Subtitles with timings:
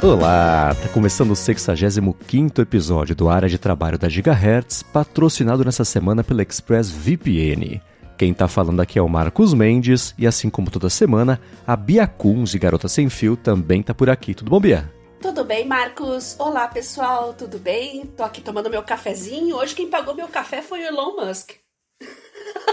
[0.00, 6.22] Olá, tá começando o 65º episódio do Área de Trabalho da Gigahertz, patrocinado nessa semana
[6.22, 7.82] pela Express VPN.
[8.16, 12.06] Quem tá falando aqui é o Marcos Mendes e assim como toda semana, a Bia
[12.06, 14.34] Kunz de Garota Sem Fio também tá por aqui.
[14.34, 14.88] Tudo bom, Bia?
[15.20, 16.36] Tudo bem, Marcos?
[16.38, 18.06] Olá, pessoal, tudo bem?
[18.16, 19.56] Tô aqui tomando meu cafezinho.
[19.56, 21.54] Hoje quem pagou meu café foi o Elon Musk.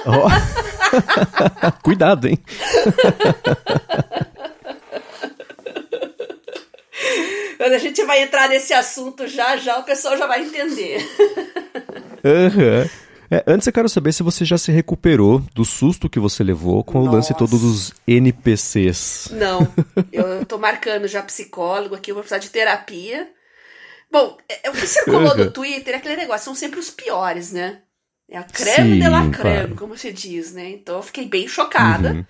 [0.05, 0.29] Oh.
[1.81, 2.37] Cuidado, hein?
[7.65, 10.99] Quando a gente vai entrar nesse assunto já, já o pessoal já vai entender.
[12.23, 12.87] Uhum.
[13.31, 16.83] É, antes eu quero saber se você já se recuperou do susto que você levou
[16.83, 17.09] com Nossa.
[17.09, 19.29] o lance todo dos NPCs.
[19.31, 19.67] Não,
[20.13, 23.29] eu tô marcando já psicólogo aqui, eu vou precisar de terapia.
[24.11, 25.45] Bom, é, é o que circulou uhum.
[25.45, 27.79] no Twitter é aquele negócio, são sempre os piores, né?
[28.29, 29.75] É a creme Sim, de la creme, claro.
[29.75, 30.69] como se diz, né?
[30.69, 32.11] Então eu fiquei bem chocada.
[32.11, 32.25] Uhum.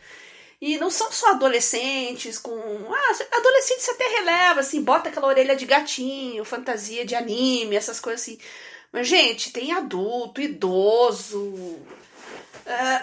[0.66, 2.52] E não são só adolescentes com.
[2.52, 8.24] Ah, adolescentes até releva, assim, bota aquela orelha de gatinho, fantasia de anime, essas coisas
[8.24, 8.40] assim.
[8.92, 11.78] Mas, gente, tem adulto, idoso.
[12.66, 13.02] É,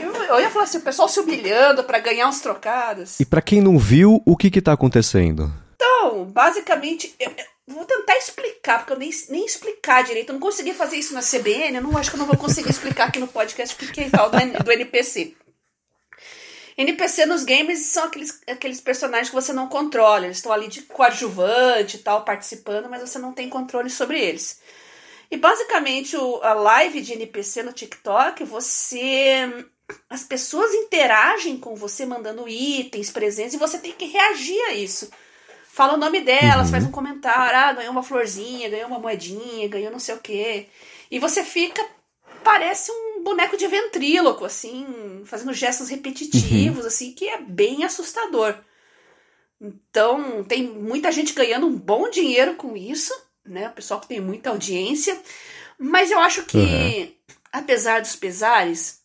[0.00, 3.18] eu, eu, ia falar assim, o pessoal se humilhando para ganhar uns trocados.
[3.18, 5.52] E para quem não viu, o que que tá acontecendo?
[5.74, 7.32] Então, basicamente, eu,
[7.66, 10.28] eu vou tentar explicar, porque eu nem, nem explicar direito.
[10.28, 12.70] Eu não consegui fazer isso na CBN, eu não acho que eu não vou conseguir
[12.70, 15.34] explicar aqui no podcast porque é tal do, do NPC.
[16.80, 20.24] NPC nos games são aqueles, aqueles personagens que você não controla.
[20.24, 24.62] Eles estão ali de coadjuvante e tal, participando, mas você não tem controle sobre eles.
[25.30, 29.66] E basicamente o, a live de NPC no TikTok, você.
[30.08, 35.10] As pessoas interagem com você mandando itens, presentes, e você tem que reagir a isso.
[35.64, 36.72] Fala o nome delas, uhum.
[36.72, 40.68] faz um comentário, ah, ganhou uma florzinha, ganhou uma moedinha, ganhou não sei o quê.
[41.10, 41.84] E você fica
[42.42, 46.86] parece um boneco de ventríloco, assim, fazendo gestos repetitivos, uhum.
[46.86, 48.54] assim, que é bem assustador.
[49.60, 53.12] Então, tem muita gente ganhando um bom dinheiro com isso,
[53.44, 53.68] né?
[53.68, 55.20] O pessoal que tem muita audiência.
[55.78, 57.12] Mas eu acho que, uhum.
[57.52, 59.00] apesar dos pesares,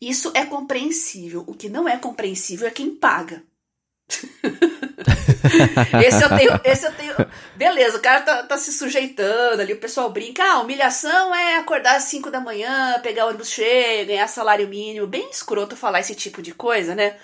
[0.00, 1.44] isso é compreensível.
[1.46, 3.42] O que não é compreensível é quem paga.
[6.04, 7.14] esse eu tenho, esse eu tenho.
[7.56, 10.42] Beleza, o cara tá, tá, se sujeitando ali, o pessoal brinca.
[10.42, 15.06] Ah, humilhação é acordar às 5 da manhã, pegar o ônibus cheio, ganhar salário mínimo.
[15.06, 17.16] Bem escroto falar esse tipo de coisa, né?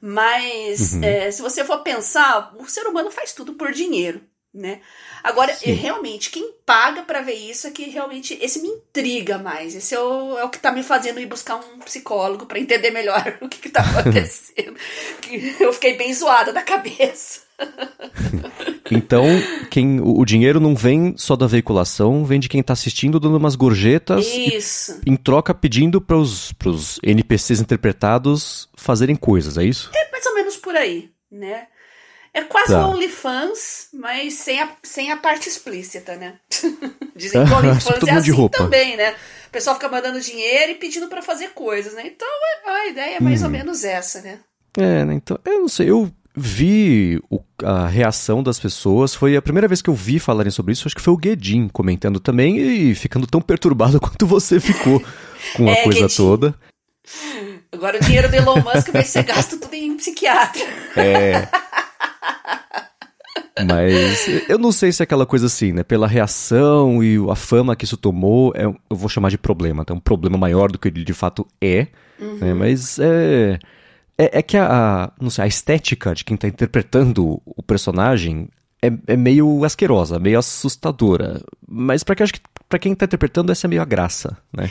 [0.00, 1.04] Mas uhum.
[1.04, 4.20] é, se você for pensar, o ser humano faz tudo por dinheiro,
[4.54, 4.80] né?
[5.22, 9.74] Agora, realmente, quem paga para ver isso é que realmente esse me intriga mais.
[9.74, 12.90] Esse é o, é o que tá me fazendo ir buscar um psicólogo para entender
[12.90, 14.76] melhor o que, que tá acontecendo.
[15.58, 17.42] eu fiquei bem zoada da cabeça.
[18.90, 19.24] então,
[19.70, 23.56] quem o dinheiro não vem só da veiculação, vem de quem está assistindo dando umas
[23.56, 25.00] gorjetas isso.
[25.04, 29.90] E, em troca pedindo para os NPCs interpretados fazerem coisas, é isso?
[29.94, 31.66] É mais ou menos por aí, né?
[32.34, 32.84] É quase tá.
[32.84, 36.34] um OnlyFans, mas sem a, sem a parte explícita, né?
[37.14, 39.14] Dizem que o OnlyFans é assim também, né?
[39.46, 42.02] O pessoal fica mandando dinheiro e pedindo para fazer coisas, né?
[42.06, 42.26] Então
[42.66, 43.44] a ideia é mais hum.
[43.44, 44.40] ou menos essa, né?
[44.76, 45.14] É, né?
[45.14, 49.14] Então, eu não sei, eu vi o, a reação das pessoas.
[49.14, 50.88] Foi a primeira vez que eu vi falarem sobre isso.
[50.88, 55.00] Acho que foi o Guedin comentando também e ficando tão perturbado quanto você ficou
[55.56, 56.16] com a é, coisa Guedin.
[56.16, 56.54] toda.
[57.70, 60.62] Agora o dinheiro do Elon Musk vai ser gasto tudo em psiquiatra.
[60.96, 61.48] É.
[63.56, 65.84] Mas eu não sei se é aquela coisa assim, né?
[65.84, 69.84] Pela reação e a fama que isso tomou, é, eu vou chamar de problema.
[69.88, 71.86] É um problema maior do que ele de fato é.
[72.18, 72.38] Uhum.
[72.38, 72.54] Né?
[72.54, 73.58] Mas é,
[74.18, 74.66] é, é, que a,
[75.04, 78.48] a, não sei, a estética de quem está interpretando o personagem
[78.82, 81.40] é, é, meio asquerosa, meio assustadora.
[81.66, 82.24] Mas para que,
[82.68, 84.70] para quem está interpretando, essa é meio a graça, né?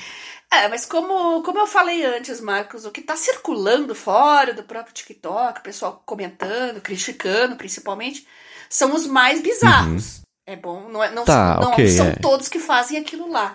[0.52, 4.94] É, mas como, como eu falei antes, Marcos, o que está circulando fora do próprio
[4.94, 8.28] TikTok, o pessoal comentando, criticando principalmente,
[8.74, 10.18] são os mais bizarros.
[10.18, 10.24] Uhum.
[10.48, 12.16] É bom, não, é, não, tá, não okay, são é.
[12.16, 13.54] todos que fazem aquilo lá.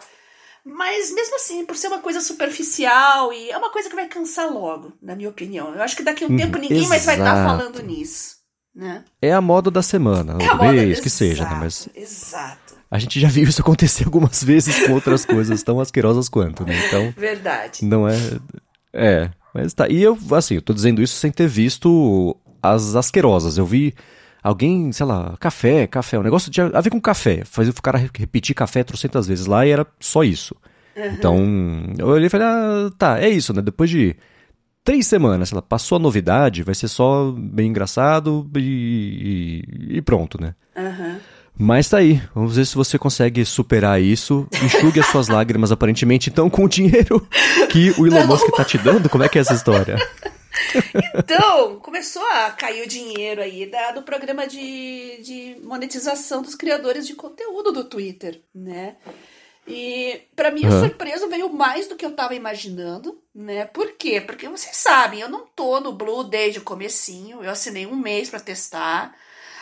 [0.65, 4.51] Mas mesmo assim, por ser uma coisa superficial e é uma coisa que vai cansar
[4.51, 5.75] logo, na minha opinião.
[5.75, 6.63] Eu acho que daqui a um tempo uhum.
[6.63, 6.89] ninguém Exato.
[6.91, 8.37] mais vai estar tá falando nisso.
[8.75, 9.05] Né?
[9.21, 11.57] É a moda da semana, é o mês, que seja, né?
[11.59, 12.79] Mas exato.
[12.89, 16.87] A gente já viu isso acontecer algumas vezes com outras coisas tão asquerosas quanto, né?
[16.87, 17.13] Então.
[17.17, 17.85] Verdade.
[17.85, 18.17] Não é.
[18.93, 19.89] É, mas tá.
[19.89, 23.59] E eu, assim, eu tô dizendo isso sem ter visto as asquerosas.
[23.59, 23.95] Eu vi
[24.49, 27.43] Alguém, sei lá, café, café, um negócio tinha a ver com café.
[27.45, 30.57] Fazia o cara repetir café trocentas vezes lá e era só isso.
[30.97, 31.05] Uhum.
[31.05, 31.39] Então,
[31.99, 33.61] eu olhei e falei, ah, tá, é isso, né?
[33.61, 34.17] Depois de
[34.83, 40.01] três semanas, sei lá, passou a novidade, vai ser só bem engraçado e, e, e
[40.01, 40.55] pronto, né?
[40.75, 41.19] Uhum.
[41.59, 44.49] Mas tá aí, vamos ver se você consegue superar isso.
[44.65, 47.29] Enxugue as suas lágrimas, aparentemente, então, com o dinheiro
[47.69, 49.11] que o Elon Musk tá te dando.
[49.11, 49.97] Como é que é essa história?
[51.15, 57.07] Então, começou a cair o dinheiro aí da, do programa de, de monetização dos criadores
[57.07, 58.97] de conteúdo do Twitter, né?
[59.67, 60.81] E para minha uhum.
[60.81, 63.67] surpresa veio mais do que eu tava imaginando, né?
[63.67, 64.21] Por quê?
[64.21, 68.31] Porque vocês sabem, eu não tô no Blue desde o comecinho, eu assinei um mês
[68.31, 69.15] para testar,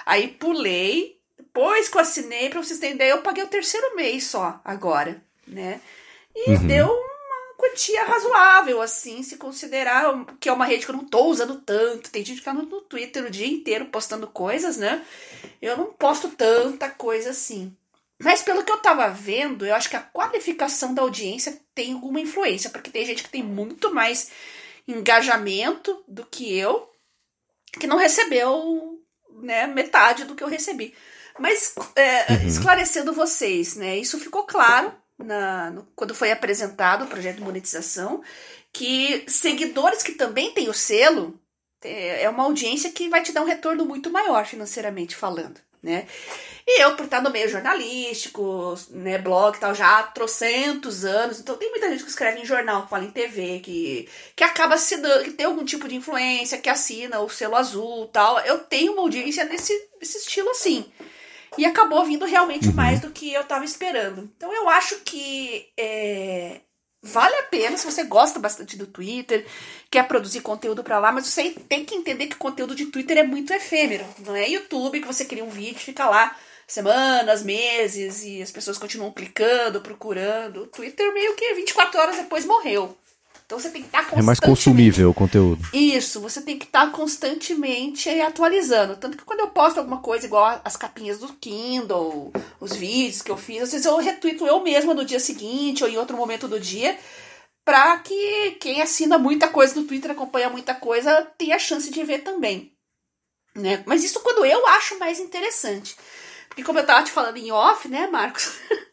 [0.05, 4.25] aí pulei, depois que eu assinei, para vocês terem ideia, eu paguei o terceiro mês
[4.27, 5.81] só agora, né?
[6.35, 6.67] E uhum.
[6.67, 7.16] deu uma
[7.57, 12.11] quantia razoável, assim, se considerar que é uma rede que eu não tô usando tanto.
[12.11, 15.05] Tem gente que fica no, no Twitter o dia inteiro postando coisas, né?
[15.61, 17.75] Eu não posto tanta coisa assim.
[18.19, 22.21] Mas pelo que eu tava vendo, eu acho que a qualificação da audiência tem alguma
[22.21, 24.31] influência, porque tem gente que tem muito mais
[24.89, 26.91] engajamento do que eu,
[27.79, 28.99] que não recebeu
[29.43, 30.95] né, metade do que eu recebi.
[31.39, 32.47] Mas é, uhum.
[32.47, 33.99] esclarecendo vocês, né?
[33.99, 38.23] Isso ficou claro na, no, quando foi apresentado o projeto de monetização,
[38.73, 41.41] que seguidores que também têm o selo
[41.83, 46.07] é, é uma audiência que vai te dar um retorno muito maior financeiramente falando né?
[46.67, 51.39] E eu, por estar no meio jornalístico, né, blog e tal, já há trocentos anos,
[51.39, 54.75] então tem muita gente que escreve em jornal, que fala em TV, que, que acaba
[54.75, 58.41] dando, que tem algum tipo de influência, que assina o selo azul tal.
[58.41, 60.85] Eu tenho uma audiência nesse, nesse estilo assim.
[61.59, 62.75] E acabou vindo realmente uhum.
[62.75, 64.31] mais do que eu estava esperando.
[64.37, 66.61] Então eu acho que é,
[67.03, 69.47] vale a pena se você gosta bastante do Twitter,
[69.91, 73.19] quer produzir conteúdo para lá, mas você tem que entender que o conteúdo de Twitter
[73.19, 74.05] é muito efêmero.
[74.19, 76.37] Não é YouTube que você cria um vídeo, fica lá
[76.67, 80.63] semanas, meses e as pessoas continuam clicando, procurando.
[80.63, 82.97] O Twitter meio que 24 horas depois morreu.
[83.47, 84.25] Então você tem que estar constantemente...
[84.25, 85.63] É mais consumível o conteúdo.
[85.73, 88.97] Isso, você tem que estar constantemente atualizando.
[88.97, 93.31] Tanto que quando eu posto alguma coisa, igual as capinhas do Kindle, os vídeos que
[93.31, 96.49] eu fiz, às vezes eu retuito eu mesma no dia seguinte ou em outro momento
[96.49, 96.99] do dia,
[97.65, 102.03] para que quem assina muita coisa no Twitter, acompanha muita coisa, tenha a chance de
[102.03, 102.73] ver também.
[103.55, 103.85] Né?
[103.87, 105.97] Mas isso quando eu acho mais interessante.
[106.49, 108.53] Porque como eu tava te falando em off, né, Marcos?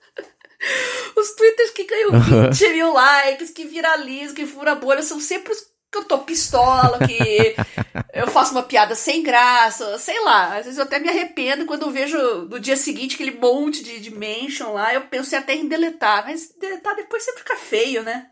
[1.15, 2.11] Os twitters que ganham
[2.49, 6.97] 20 mil likes, que viralizam, que fura bolha, são sempre os que eu tô pistola,
[7.07, 7.55] que
[8.13, 10.57] eu faço uma piada sem graça, sei lá.
[10.57, 12.17] Às vezes eu até me arrependo quando eu vejo
[12.49, 16.51] no dia seguinte aquele monte de, de mention lá, eu penso até em deletar, mas
[16.59, 18.27] deletar depois sempre fica feio, né?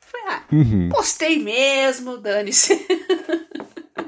[0.00, 0.88] Falei, ah, uhum.
[0.90, 2.74] postei mesmo, dane-se.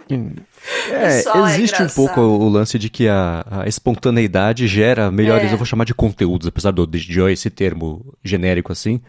[0.09, 5.55] É, existe é um pouco o lance de que a, a espontaneidade gera melhores, é.
[5.55, 9.01] eu vou chamar de conteúdos, apesar do de Joy esse termo genérico assim.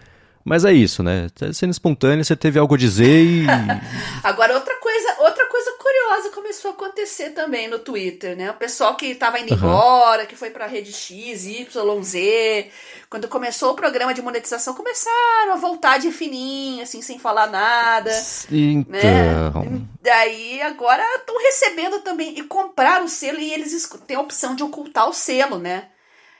[0.43, 1.27] Mas é isso, né?
[1.35, 3.45] Tá sendo espontâneo, você teve algo a dizer e.
[4.23, 6.29] Agora, outra coisa, outra coisa curiosa
[6.67, 8.51] começou a acontecer também no Twitter, né?
[8.51, 9.57] O pessoal que estava indo uhum.
[9.57, 12.71] embora, que foi para a rede X, Y, Z,
[13.09, 18.11] quando começou o programa de monetização, começaram a voltar de fininho, assim, sem falar nada.
[18.51, 19.63] Então.
[19.63, 19.81] Né?
[20.01, 24.63] Daí agora estão recebendo também e compraram o selo e eles têm a opção de
[24.63, 25.89] ocultar o selo, né?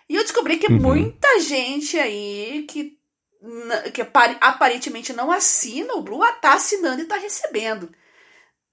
[0.09, 0.79] E eu descobri que uhum.
[0.79, 2.97] muita gente aí que
[3.93, 4.01] que
[4.41, 7.89] aparentemente não assina o Blue, tá assinando e tá recebendo.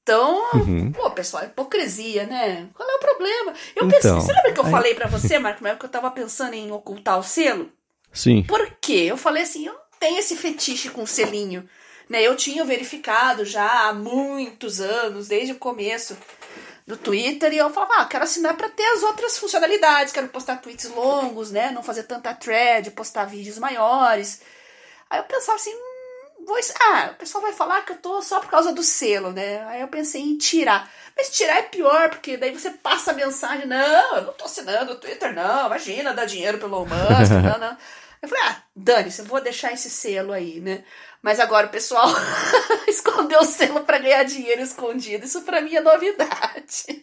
[0.04, 0.92] Então, uhum.
[0.92, 2.68] pô, pessoal, hipocrisia, né?
[2.74, 3.54] Qual é o problema?
[3.74, 4.70] Eu então, pensei, você lembra que eu aí...
[4.70, 7.72] falei para você, Marco, na época que eu tava pensando em ocultar o selo?
[8.12, 8.42] Sim.
[8.42, 9.06] Por quê?
[9.08, 11.66] Eu falei assim, eu não tenho esse fetiche com selinho.
[12.06, 12.22] Né?
[12.22, 16.18] Eu tinha verificado já há muitos anos, desde o começo
[16.86, 20.56] do Twitter, e eu falava, ah, quero assinar para ter as outras funcionalidades, quero postar
[20.56, 21.70] tweets longos, né?
[21.70, 24.42] Não fazer tanta thread, postar vídeos maiores.
[25.08, 25.72] Aí eu pensava assim,
[26.44, 29.64] vou, ah, o pessoal vai falar que eu tô só por causa do selo, né?
[29.68, 30.90] Aí eu pensei em tirar.
[31.16, 34.92] Mas tirar é pior, porque daí você passa a mensagem, não, eu não tô assinando
[34.92, 37.76] o Twitter, não, imagina dar dinheiro pelo Musk, não, não.
[38.22, 40.82] Eu falei, ah, dane-se, eu vou deixar esse selo aí, né?
[41.20, 42.08] Mas agora o pessoal
[42.88, 45.26] escondeu o selo para ganhar dinheiro escondido.
[45.26, 47.02] Isso para mim é novidade.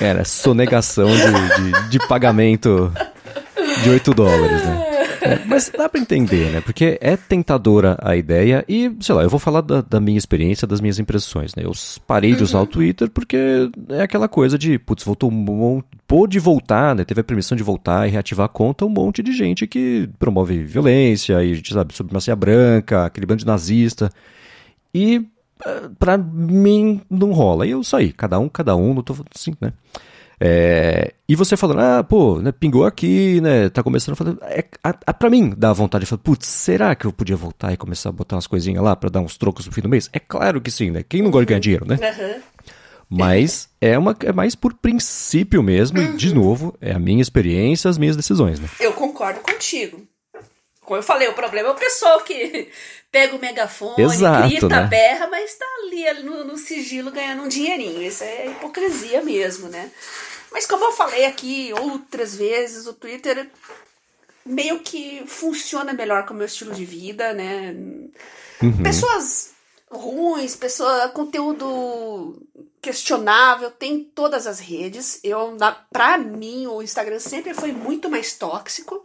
[0.00, 2.90] Era sonegação de, de, de pagamento
[3.82, 4.91] de 8 dólares, né?
[5.22, 6.60] É, mas dá para entender, né?
[6.60, 10.66] Porque é tentadora a ideia e, sei lá, eu vou falar da, da minha experiência,
[10.66, 11.62] das minhas impressões, né?
[11.64, 11.72] Eu
[12.06, 12.64] parei de usar uhum.
[12.64, 17.04] o Twitter porque é aquela coisa de, putz, voltou um monte, pôde voltar, né?
[17.04, 20.64] Teve a permissão de voltar e reativar a conta um monte de gente que promove
[20.64, 24.10] violência e, sabe, supremacia branca, aquele bando de nazista.
[24.92, 25.24] E
[25.64, 27.66] eh, pra mim não rola.
[27.66, 29.72] E eu saí, cada um, cada um, não tô assim, né?
[30.44, 34.36] É, e você falando, ah, pô, né, pingou aqui, né, tá começando a fazer.
[34.42, 37.72] É, a, a, pra mim, dá vontade de falar, putz, será que eu podia voltar
[37.72, 40.10] e começar a botar umas coisinhas lá para dar uns trocos no fim do mês?
[40.12, 41.04] É claro que sim, né?
[41.08, 41.94] Quem não gosta de ganhar dinheiro, né?
[41.94, 42.40] Uhum.
[43.08, 46.06] Mas é, uma, é mais por princípio mesmo, uhum.
[46.06, 48.68] e de novo, é a minha experiência, as minhas decisões, né?
[48.80, 50.02] Eu concordo contigo.
[50.84, 52.70] Como eu falei, o problema é o pessoal que
[53.10, 54.86] pega o megafone, Exato, grita, né?
[54.86, 58.02] berra, mas tá ali, no, no sigilo ganhando um dinheirinho.
[58.02, 59.90] Isso é hipocrisia mesmo, né?
[60.50, 63.48] Mas como eu falei aqui outras vezes, o Twitter
[64.44, 67.74] meio que funciona melhor com o meu estilo de vida, né?
[68.82, 69.52] Pessoas
[69.90, 72.40] ruins, pessoa, conteúdo
[72.80, 75.20] questionável, tem todas as redes.
[75.22, 79.04] Eu, na, pra mim, o Instagram sempre foi muito mais tóxico.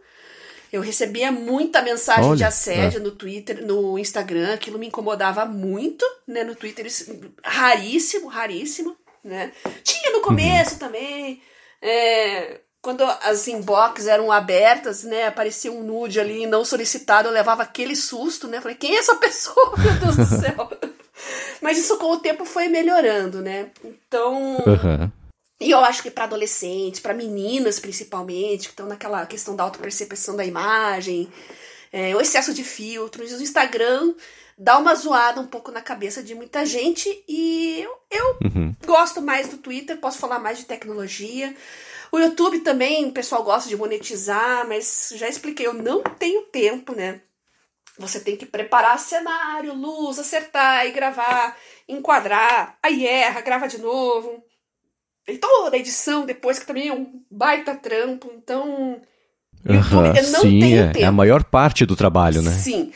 [0.72, 6.06] Eu recebia muita mensagem Olha, de assédio no Twitter, no Instagram, aquilo me incomodava muito,
[6.28, 6.44] né?
[6.44, 6.86] No Twitter,
[7.44, 9.52] raríssimo, raríssimo, né?
[9.84, 11.42] Tinha no começo também,
[11.82, 15.28] é, quando as inbox eram abertas, né?
[15.28, 18.62] Aparecia um nude ali não solicitado, eu levava aquele susto, né?
[18.62, 19.74] Falei, quem é essa pessoa?
[19.78, 20.70] Meu Deus do céu.
[21.62, 23.72] Mas isso com o tempo foi melhorando, né?
[23.84, 24.58] Então.
[24.66, 25.12] Aham.
[25.60, 30.36] E eu acho que para adolescentes, para meninas principalmente, que estão naquela questão da autopercepção
[30.36, 31.32] da imagem,
[31.92, 34.14] é, o excesso de filtros, o Instagram
[34.58, 38.76] dá uma zoada um pouco na cabeça de muita gente e eu, eu Uhum.
[38.86, 41.56] gosto mais do Twitter, posso falar mais de tecnologia.
[42.12, 46.94] O YouTube também, o pessoal gosta de monetizar, mas já expliquei, eu não tenho tempo,
[46.94, 47.22] né?
[48.00, 54.44] Você tem que preparar cenário, luz, acertar e gravar, enquadrar, aí erra, grava de novo.
[55.28, 58.32] E toda a edição depois, que também é um baita trampo.
[58.36, 59.02] Então,
[59.66, 61.00] YouTube, eu não Sim, tenho é, tempo.
[61.00, 62.52] é a maior parte do trabalho, né?
[62.52, 62.92] Sim,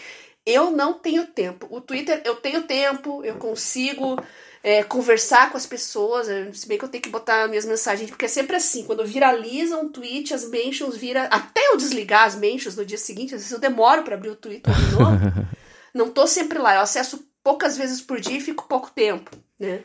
[0.46, 1.68] eu não tenho tempo.
[1.70, 4.18] O Twitter, eu tenho tempo, eu consigo
[4.64, 8.10] é, conversar com as pessoas, é, se bem que eu tenho que botar minhas mensagens,
[8.10, 12.36] porque é sempre assim, quando viraliza um tweet, as mentions vira até eu desligar as
[12.36, 15.18] mentions no dia seguinte, às vezes eu demoro para abrir o Twitter de novo.
[15.94, 19.82] não tô sempre lá, eu acesso poucas vezes por dia e fico pouco tempo, né?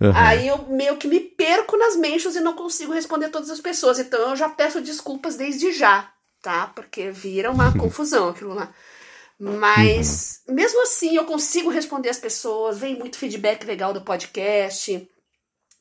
[0.00, 0.14] Aham.
[0.14, 3.98] Aí eu meio que me perco nas mentions e não consigo responder todas as pessoas.
[3.98, 6.10] Então eu já peço desculpas desde já,
[6.42, 6.66] tá?
[6.74, 8.72] Porque vira uma confusão aquilo lá.
[9.38, 15.08] Mas mesmo assim eu consigo responder as pessoas, vem muito feedback legal do podcast.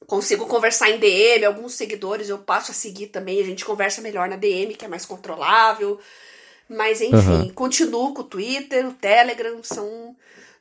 [0.08, 4.28] Consigo conversar em DM, alguns seguidores eu passo a seguir também, a gente conversa melhor
[4.30, 6.00] na DM, que é mais controlável.
[6.70, 7.50] Mas enfim, Aham.
[7.54, 10.16] continuo com o Twitter, o Telegram, são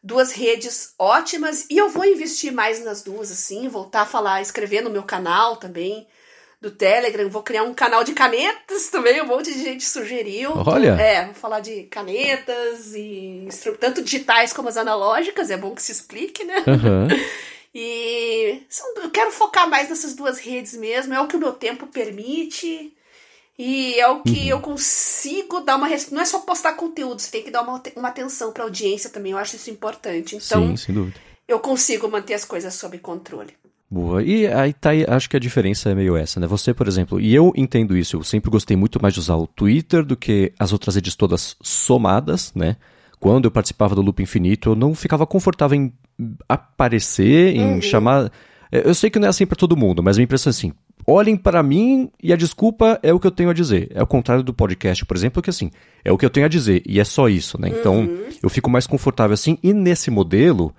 [0.04, 4.82] duas redes ótimas e eu vou investir mais nas duas, assim, voltar a falar, escrever
[4.82, 6.06] no meu canal também
[6.60, 10.52] do Telegram, vou criar um canal de canetas também, um monte de gente sugeriu.
[10.66, 10.90] Olha.
[11.00, 13.48] É, vou falar de canetas e
[13.80, 16.62] tanto digitais como as analógicas, é bom que se explique, né?
[16.66, 17.08] Aham.
[17.76, 18.62] E
[19.02, 22.93] eu quero focar mais nessas duas redes mesmo, é o que o meu tempo permite.
[23.58, 25.88] E é o que eu consigo dar uma.
[26.10, 29.32] Não é só postar conteúdo, você tem que dar uma, uma atenção pra audiência também,
[29.32, 30.34] eu acho isso importante.
[30.36, 31.16] Então, Sim, sem dúvida.
[31.46, 33.52] eu consigo manter as coisas sob controle.
[33.88, 34.24] Boa.
[34.24, 36.48] E aí tá aí, acho que a diferença é meio essa, né?
[36.48, 39.46] Você, por exemplo, e eu entendo isso, eu sempre gostei muito mais de usar o
[39.46, 42.76] Twitter do que as outras redes todas somadas, né?
[43.20, 45.92] Quando eu participava do Loop Infinito, eu não ficava confortável em
[46.48, 48.30] aparecer, em chamar.
[48.72, 50.52] É, Eu sei que não é assim pra todo mundo, mas a minha impressão é
[50.52, 50.72] assim:
[51.06, 53.90] olhem para mim e a desculpa é o que eu tenho a dizer.
[53.94, 55.70] É o contrário do podcast, por exemplo, que assim,
[56.04, 57.68] é o que eu tenho a dizer e é só isso, né?
[57.68, 58.08] Então,
[58.42, 60.74] eu fico mais confortável assim, e nesse modelo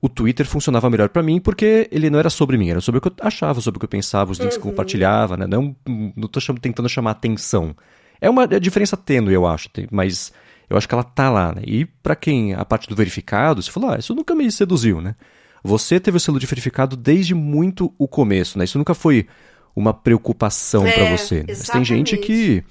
[0.00, 3.00] o Twitter funcionava melhor pra mim porque ele não era sobre mim, era sobre o
[3.00, 5.46] que eu achava, sobre o que eu pensava, os links que eu compartilhava, né?
[5.46, 5.74] Não,
[6.16, 7.74] não tô cham- tentando chamar atenção.
[8.20, 10.32] É uma é diferença tênue, eu acho, mas
[10.68, 11.62] eu acho que ela tá lá, né?
[11.66, 15.14] E pra quem a parte do verificado, você falou, ah, isso nunca me seduziu, né?
[15.62, 18.64] Você teve o selo de verificado desde muito o começo, né?
[18.64, 19.26] Isso nunca foi
[19.74, 21.36] uma preocupação É, você.
[21.40, 21.44] né?
[21.48, 22.16] Mas tem gente exatamente.
[22.18, 22.64] que,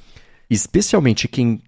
[0.50, 1.62] especialmente quem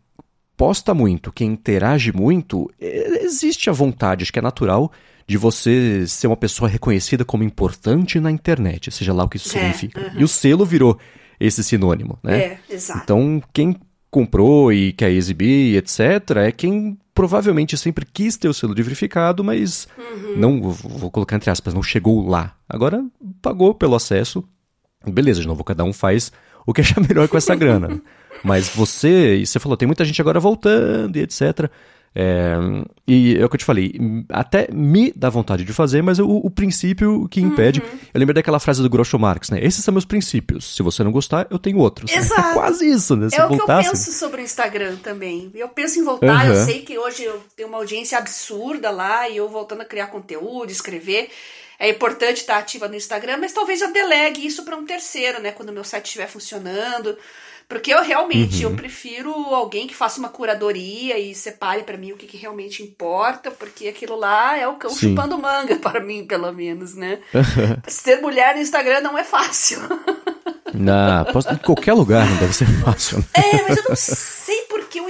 [0.56, 4.92] posta muito, quem interage muito, existe a vontade, acho que é natural,
[5.28, 9.50] de você ser uma pessoa reconhecida como importante na internet, seja lá o que isso
[9.50, 10.02] É, significa.
[10.02, 10.20] aham.
[10.20, 10.98] E o selo virou
[11.40, 12.38] esse sinônimo, né?
[12.40, 13.02] É, exato.
[13.04, 13.76] Então, quem
[14.12, 19.44] comprou e quer exibir, etc., é quem provavelmente sempre quis ter o selo de verificado,
[19.44, 20.38] mas Uhum.
[20.38, 22.56] não, vou colocar entre aspas, não chegou lá.
[22.70, 23.04] Agora
[23.42, 24.44] pagou pelo acesso.
[25.06, 26.32] Beleza, de novo, cada um faz
[26.66, 28.02] o que achar melhor com essa grana.
[28.44, 31.70] Mas você, e você falou, tem muita gente agora voltando e etc.
[32.16, 32.54] É,
[33.08, 33.92] e é o que eu te falei,
[34.30, 37.80] até me dá vontade de fazer, mas o, o princípio que impede.
[37.80, 38.00] Uhum.
[38.14, 39.60] Eu lembro daquela frase do Groucho Marx, né?
[39.64, 40.76] Esses são meus princípios.
[40.76, 42.12] Se você não gostar, eu tenho outros.
[42.14, 42.50] Exato.
[42.50, 43.30] É quase isso, né?
[43.30, 43.90] Se É o que eu voltasse.
[43.90, 45.50] penso sobre o Instagram também.
[45.56, 46.66] Eu penso em voltar, eu Aham.
[46.66, 50.70] sei que hoje eu tenho uma audiência absurda lá e eu voltando a criar conteúdo,
[50.72, 51.30] escrever.
[51.80, 55.52] É importante estar ativa no Instagram, mas talvez eu delegue isso para um terceiro, né?
[55.52, 57.18] Quando o meu site estiver funcionando.
[57.68, 58.72] Porque eu realmente Uhum.
[58.72, 62.84] eu prefiro alguém que faça uma curadoria e separe para mim o que, que realmente
[62.84, 65.10] importa, porque aquilo lá é o cão Sim.
[65.10, 67.20] chupando manga para mim, pelo menos, né?
[67.88, 69.80] Ser mulher no Instagram não é fácil.
[70.74, 73.20] Na, posso, em qualquer lugar não deve ser fácil.
[73.20, 73.26] né?
[73.34, 74.53] É, mas eu não sei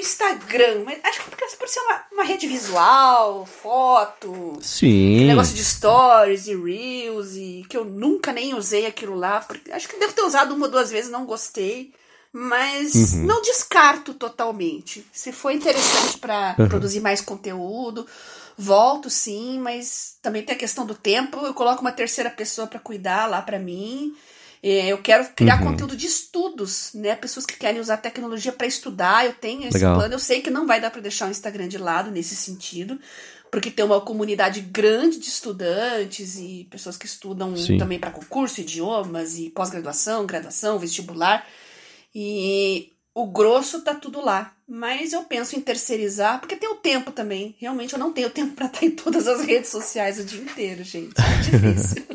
[0.03, 5.25] Instagram, mas acho que por ser uma, uma rede visual, foto, Sim.
[5.27, 9.87] negócio de stories e reels, e que eu nunca nem usei aquilo lá, porque acho
[9.87, 11.93] que devo ter usado uma ou duas vezes, não gostei.
[12.35, 13.25] Mas uhum.
[13.25, 15.05] não descarto totalmente.
[15.13, 16.67] Se for interessante para uhum.
[16.67, 18.07] produzir mais conteúdo,
[18.57, 21.45] volto sim, mas também tem a questão do tempo.
[21.45, 24.15] Eu coloco uma terceira pessoa para cuidar lá para mim.
[24.65, 25.71] É, eu quero criar uhum.
[25.71, 27.17] conteúdo de estudos, né?
[27.17, 29.25] Pessoas que querem usar tecnologia para estudar.
[29.25, 29.97] Eu tenho esse Legal.
[29.97, 30.13] plano.
[30.13, 32.97] Eu sei que não vai dar para deixar o Instagram de lado nesse sentido,
[33.51, 37.77] porque tem uma comunidade grande de estudantes e pessoas que estudam Sim.
[37.77, 41.45] também para concurso, idiomas e pós-graduação, graduação, vestibular.
[42.15, 44.53] E o grosso tá tudo lá.
[44.65, 47.53] Mas eu penso em terceirizar, porque tem o tempo também.
[47.59, 50.85] Realmente eu não tenho tempo para estar em todas as redes sociais o dia inteiro,
[50.85, 51.13] gente.
[51.19, 52.12] É difícil.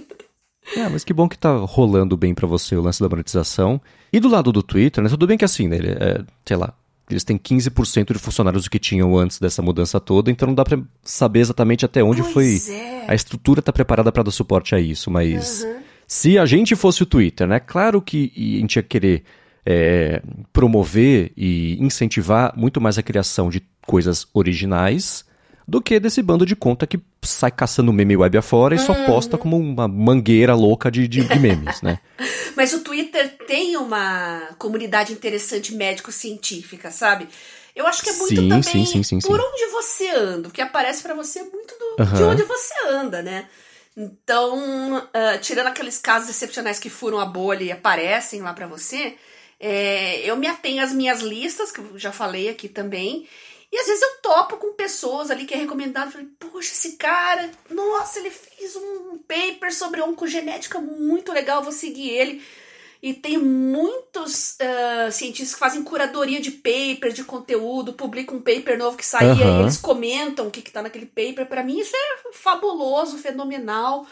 [0.76, 3.80] É, mas que bom que tá rolando bem para você o lance da monetização.
[4.12, 5.10] E do lado do Twitter, né?
[5.10, 5.76] Tudo bem que assim, né?
[5.76, 6.74] Ele, é, sei lá,
[7.10, 10.64] eles têm 15% de funcionários do que tinham antes dessa mudança toda, então não dá
[10.64, 12.74] para saber exatamente até onde pois foi.
[12.74, 13.04] É.
[13.08, 15.76] A estrutura tá preparada para dar suporte a isso, mas uhum.
[16.06, 17.60] se a gente fosse o Twitter, né?
[17.60, 19.24] Claro que a gente ia querer
[19.64, 20.22] é,
[20.52, 25.24] promover e incentivar muito mais a criação de coisas originais
[25.66, 29.06] do que desse bando de conta que sai caçando meme web afora e só uhum.
[29.06, 31.98] posta como uma mangueira louca de, de, de memes, né?
[32.56, 37.28] Mas o Twitter tem uma comunidade interessante médico-científica, sabe?
[37.74, 40.50] Eu acho que é muito sim, também sim, sim, sim, por onde você anda, o
[40.50, 42.14] que aparece para você é muito do, uhum.
[42.14, 43.46] de onde você anda, né?
[43.96, 49.16] Então, uh, tirando aqueles casos excepcionais que furam a bolha e aparecem lá para você,
[49.60, 53.26] é, eu me atenho às minhas listas, que eu já falei aqui também.
[53.70, 56.10] E às vezes eu topo com pessoas ali que é recomendado.
[56.10, 62.08] Falei, poxa, esse cara, nossa, ele fez um paper sobre oncogenética muito legal, vou seguir
[62.10, 62.42] ele.
[63.00, 68.76] E tem muitos uh, cientistas que fazem curadoria de paper, de conteúdo, publicam um paper
[68.76, 69.58] novo que saía uhum.
[69.58, 71.46] e eles comentam o que, está naquele paper.
[71.46, 74.04] Para mim, isso é fabuloso, fenomenal.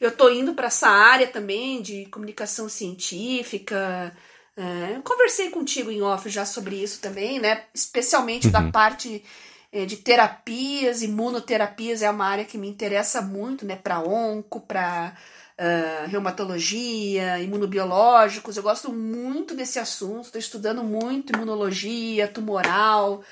[0.00, 4.16] Eu tô indo para essa área também de comunicação científica.
[4.56, 7.64] É, eu conversei contigo em off já sobre isso também, né?
[7.72, 8.52] Especialmente uhum.
[8.52, 9.24] da parte
[9.72, 13.76] é, de terapias, imunoterapias é uma área que me interessa muito, né?
[13.76, 15.14] Para onco, para
[15.60, 18.56] uh, reumatologia, imunobiológicos.
[18.56, 23.22] Eu gosto muito desse assunto, estou estudando muito imunologia, tumoral.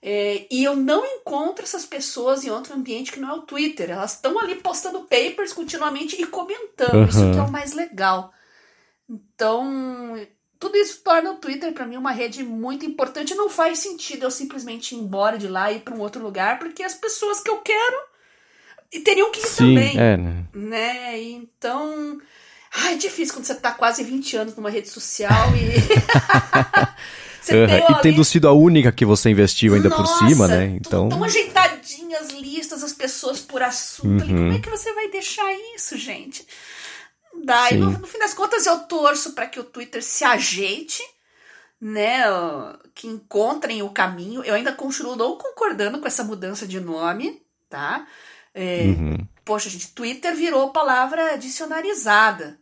[0.00, 3.90] É, e eu não encontro essas pessoas em outro ambiente que não é o Twitter.
[3.90, 6.94] Elas estão ali postando papers continuamente e comentando.
[6.94, 7.04] Uhum.
[7.04, 8.32] Isso que é o mais legal.
[9.08, 10.14] Então,
[10.58, 13.34] tudo isso torna o Twitter para mim uma rede muito importante.
[13.34, 16.58] Não faz sentido eu simplesmente ir embora de lá e ir para um outro lugar,
[16.58, 17.96] porque as pessoas que eu quero
[19.04, 19.98] teriam que ir Sim, também.
[19.98, 20.44] É, né?
[20.52, 21.20] né?
[21.20, 22.20] Então.
[22.74, 25.68] Ai, é difícil quando você tá quase 20 anos numa rede social e.
[27.54, 27.96] uhum.
[27.96, 30.64] e tendo sido a única que você investiu ainda Nossa, por cima, né?
[30.66, 31.08] Então.
[31.08, 34.24] Tão ajeitadinhas listas, as pessoas por assunto.
[34.24, 34.36] Uhum.
[34.36, 36.46] Como é que você vai deixar isso, gente?
[37.74, 41.02] E no, no, fim das contas eu torço para que o Twitter se ajeite,
[41.80, 42.22] né?
[42.94, 44.42] Que encontrem o caminho.
[44.44, 48.06] Eu ainda continuo não concordando com essa mudança de nome, tá?
[48.54, 49.26] É, uhum.
[49.44, 52.58] Poxa, gente, Twitter virou palavra dicionarizada,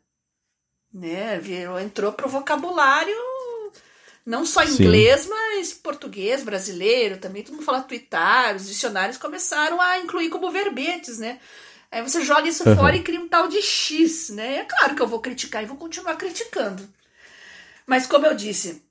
[0.93, 1.39] né?
[1.39, 3.17] Virou, entrou pro vocabulário
[4.27, 5.29] não só inglês, Sim.
[5.31, 7.45] mas português, brasileiro também.
[7.45, 11.39] Todo mundo fala twittar, os dicionários começaram a incluir como verbetes, né?
[11.97, 12.77] Aí você joga isso uhum.
[12.77, 14.59] fora e cria um tal de X, né?
[14.59, 16.83] É claro que eu vou criticar e vou continuar criticando.
[17.87, 18.83] Mas como eu disse,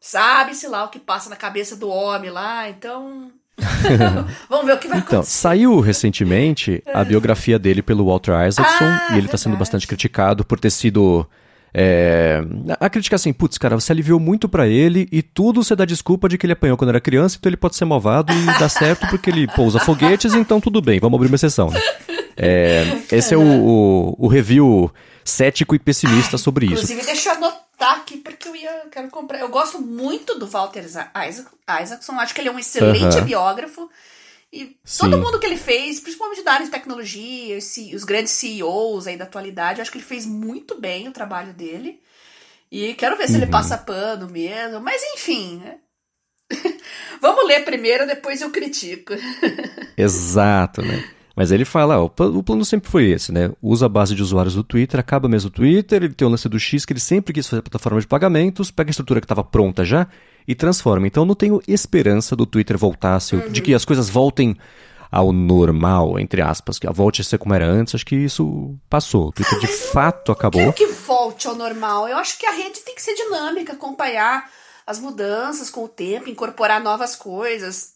[0.00, 3.30] sabe-se lá o que passa na cabeça do homem lá, então.
[4.48, 5.40] Vamos ver o que vai então, acontecer.
[5.40, 7.04] Saiu recentemente a é.
[7.04, 11.28] biografia dele pelo Walter Isaacson ah, e ele está sendo bastante criticado por ter sido.
[11.74, 12.40] É...
[12.80, 15.84] A crítica é assim, putz, cara, você aliviou muito para ele e tudo você dá
[15.84, 18.70] desculpa de que ele apanhou quando era criança, então ele pode ser malvado e dá
[18.70, 21.78] certo porque ele pousa foguetes, então tudo bem, vamos abrir uma exceção, né?
[22.36, 24.92] É, esse é o, o, o, review
[25.24, 27.10] cético e pessimista Ai, sobre inclusive, isso.
[27.10, 29.38] Inclusive, deixa eu anotar aqui, porque eu ia, quero comprar.
[29.38, 33.24] Eu gosto muito do Walter Isaacson, acho que ele é um excelente uh -huh.
[33.24, 33.88] biógrafo.
[34.52, 35.10] E Sim.
[35.10, 39.24] todo mundo que ele fez, principalmente da área de tecnologia, os grandes CEOs aí da
[39.24, 42.00] atualidade, acho que ele fez muito bem o trabalho dele.
[42.70, 43.42] E quero ver se uhum.
[43.42, 44.80] ele passa pano mesmo.
[44.80, 45.78] Mas enfim, né?
[47.20, 49.14] Vamos ler primeiro, depois eu critico.
[49.96, 51.04] Exato, né?
[51.36, 53.50] Mas ele fala, ó, o plano sempre foi esse, né?
[53.60, 56.48] Usa a base de usuários do Twitter, acaba mesmo o Twitter, ele tem o lance
[56.48, 59.42] do X que ele sempre quis fazer plataforma de pagamentos, pega a estrutura que estava
[59.42, 60.06] pronta já
[60.46, 61.06] e transforma.
[61.06, 63.50] Então não tenho esperança do Twitter voltar, a uhum.
[63.50, 64.56] de que as coisas voltem
[65.10, 68.76] ao normal, entre aspas, que a volte a ser como era antes, acho que isso
[68.88, 69.28] passou.
[69.28, 70.72] O Twitter de fato acabou.
[70.72, 72.08] Que volte ao normal.
[72.08, 74.50] Eu acho que a rede tem que ser dinâmica, acompanhar
[74.86, 77.94] as mudanças com o tempo, incorporar novas coisas.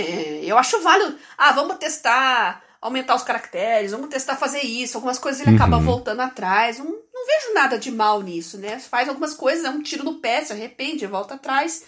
[0.00, 1.16] É, eu acho válido.
[1.36, 4.96] Ah, vamos testar aumentar os caracteres, vamos testar fazer isso.
[4.96, 5.56] Algumas coisas ele uhum.
[5.56, 6.78] acaba voltando atrás.
[6.78, 8.78] Não, não vejo nada de mal nisso, né?
[8.78, 11.84] Faz algumas coisas, é um tiro no pé, se arrepende, volta atrás.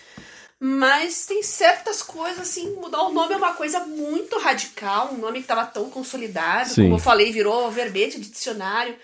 [0.61, 5.35] Mas tem certas coisas, assim, mudar o nome é uma coisa muito radical, um nome
[5.35, 6.83] que estava tão consolidado, Sim.
[6.83, 8.97] como eu falei, virou verbete de dicionário.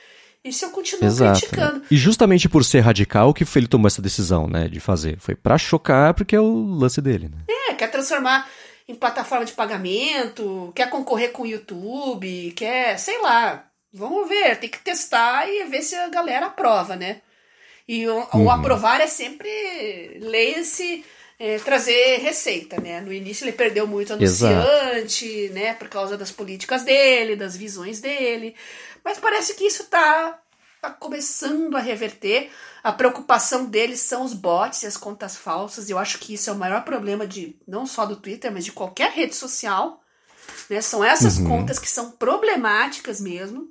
[0.45, 1.79] Isso eu continuo Exato, criticando.
[1.79, 1.87] Né?
[1.91, 5.17] E justamente por ser radical que ele tomou essa decisão, né, de fazer.
[5.19, 7.39] Foi para chocar, porque é o lance dele, né?
[7.71, 8.47] É, quer transformar
[8.87, 13.67] em plataforma de pagamento, quer concorrer com o YouTube, quer, sei lá.
[13.93, 17.23] Vamos ver, tem que testar e ver se a galera aprova, né?
[17.87, 18.45] E o, uhum.
[18.45, 21.05] o aprovar é sempre leia-se
[21.39, 23.01] é, trazer receita, né?
[23.01, 25.55] No início ele perdeu muito anunciante, Exato.
[25.55, 25.75] né?
[25.75, 28.55] Por causa das políticas dele, das visões dele.
[29.05, 30.39] Mas parece que isso tá,
[30.85, 32.51] tá começando a reverter.
[32.83, 35.89] A preocupação deles são os bots e as contas falsas.
[35.89, 38.73] Eu acho que isso é o maior problema de não só do Twitter, mas de
[38.73, 40.03] qualquer rede social.
[40.69, 40.81] Né?
[40.83, 41.49] São essas uhum.
[41.49, 43.69] contas que são problemáticas mesmo.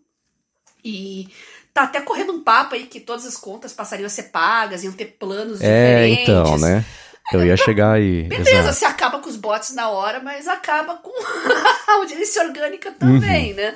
[0.84, 1.30] E
[1.74, 4.92] tá até correndo um papo aí que todas as contas passariam a ser pagas, iam
[4.92, 6.30] ter planos é, diferentes.
[6.30, 6.86] É, então, né?
[7.32, 8.24] Eu ia chegar aí.
[8.24, 8.74] Beleza, Exato.
[8.74, 11.10] você acaba com os bots na hora, mas acaba com
[11.88, 13.58] a audiência orgânica também, uhum.
[13.58, 13.76] né?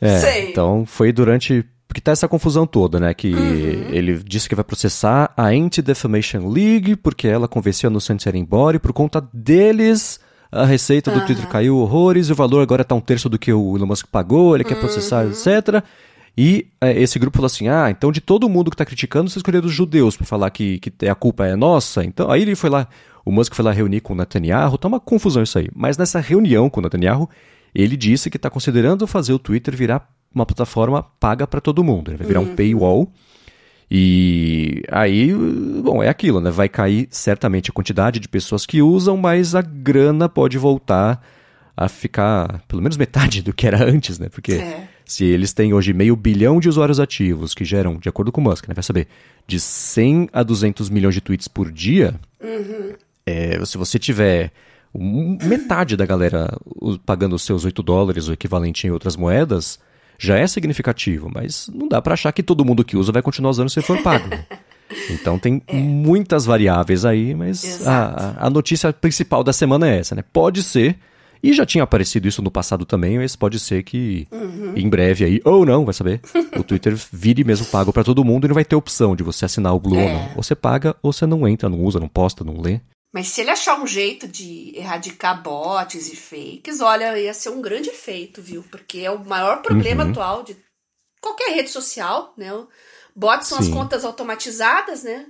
[0.00, 0.50] É, Sei.
[0.50, 3.14] então foi durante porque tá essa confusão toda, né?
[3.14, 3.88] Que uhum.
[3.90, 8.38] ele disse que vai processar a Anti-Defamation League, porque ela convenceu a anunciante a ir
[8.38, 10.18] embora, e por conta deles,
[10.50, 11.26] a receita do uhum.
[11.26, 14.08] Twitter caiu horrores, e o valor agora tá um terço do que o Elon Musk
[14.08, 15.30] pagou, ele quer processar, uhum.
[15.30, 15.84] etc.
[16.36, 19.38] E é, esse grupo falou assim: ah, então de todo mundo que tá criticando, você
[19.38, 22.04] escolheu os judeus para falar que, que a culpa é nossa.
[22.04, 22.88] Então, aí ele foi lá,
[23.24, 25.68] o Musk foi lá reunir com o Netanyahu, tá uma confusão isso aí.
[25.72, 27.30] Mas nessa reunião com o Netanyahu,
[27.72, 32.10] ele disse que está considerando fazer o Twitter virar uma plataforma paga para todo mundo.
[32.10, 32.52] Ele vai virar uhum.
[32.52, 33.12] um paywall.
[33.90, 35.32] E aí,
[35.82, 36.50] bom, é aquilo, né?
[36.50, 41.24] Vai cair certamente a quantidade de pessoas que usam, mas a grana pode voltar
[41.76, 44.28] a ficar pelo menos metade do que era antes, né?
[44.28, 44.88] Porque é.
[45.04, 48.44] se eles têm hoje meio bilhão de usuários ativos que geram, de acordo com o
[48.44, 48.74] Musk, né?
[48.74, 49.06] Vai saber,
[49.46, 52.94] de 100 a 200 milhões de tweets por dia, uhum.
[53.26, 54.50] é, se você tiver
[54.96, 56.56] metade da galera
[57.04, 59.78] pagando os seus 8 dólares, o equivalente em outras moedas,
[60.18, 63.50] já é significativo, mas não dá para achar que todo mundo que usa vai continuar
[63.50, 64.28] usando se for pago.
[65.10, 65.74] Então tem é.
[65.74, 70.22] muitas variáveis aí, mas a, a, notícia principal da semana é essa, né?
[70.32, 70.98] Pode ser,
[71.42, 74.72] e já tinha aparecido isso no passado também, mas pode ser que uhum.
[74.76, 76.20] em breve aí, ou não, vai saber,
[76.56, 79.44] o Twitter vire mesmo pago para todo mundo e não vai ter opção de você
[79.44, 80.04] assinar o Blue é.
[80.04, 80.28] ou não.
[80.36, 82.80] Ou você paga, ou você não entra, não usa, não posta, não lê.
[83.14, 87.62] Mas se ele achar um jeito de erradicar bots e fakes, olha, ia ser um
[87.62, 88.64] grande feito, viu?
[88.68, 90.10] Porque é o maior problema uhum.
[90.10, 90.56] atual de
[91.20, 92.50] qualquer rede social, né?
[93.14, 93.68] Bots são Sim.
[93.68, 95.26] as contas automatizadas, né?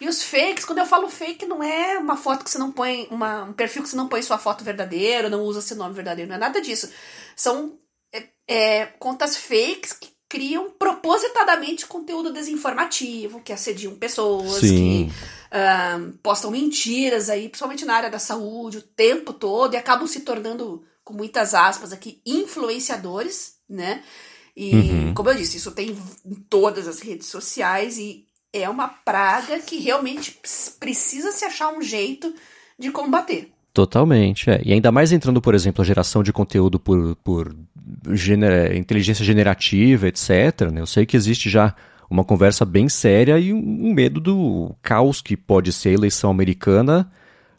[0.00, 3.08] E os fakes, quando eu falo fake, não é uma foto que você não põe,
[3.10, 6.28] uma, um perfil que você não põe sua foto verdadeira, não usa seu nome verdadeiro,
[6.28, 6.88] não é nada disso.
[7.34, 7.76] São
[8.12, 15.08] é, é, contas fakes que criam propositadamente conteúdo desinformativo, que assediam pessoas, Sim.
[15.08, 15.35] que
[16.22, 20.82] postam mentiras aí, principalmente na área da saúde, o tempo todo, e acabam se tornando,
[21.04, 24.02] com muitas aspas aqui, influenciadores, né?
[24.56, 25.14] E, uhum.
[25.14, 29.78] como eu disse, isso tem em todas as redes sociais e é uma praga que
[29.78, 30.38] realmente
[30.80, 32.34] precisa se achar um jeito
[32.78, 33.52] de combater.
[33.74, 34.62] Totalmente, é.
[34.64, 37.54] E ainda mais entrando, por exemplo, a geração de conteúdo por, por
[38.12, 38.74] gener...
[38.74, 40.70] inteligência generativa, etc.
[40.72, 40.80] Né?
[40.80, 41.74] Eu sei que existe já
[42.10, 47.10] uma conversa bem séria e um medo do caos que pode ser a eleição americana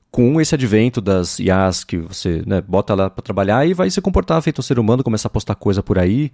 [0.10, 4.02] com esse advento das IAs que você né, bota lá para trabalhar e vai se
[4.02, 6.32] comportar feito um ser humano, começar a postar coisa por aí.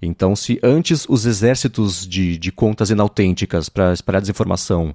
[0.00, 4.94] Então, se antes os exércitos de, de contas inautênticas para espalhar desinformação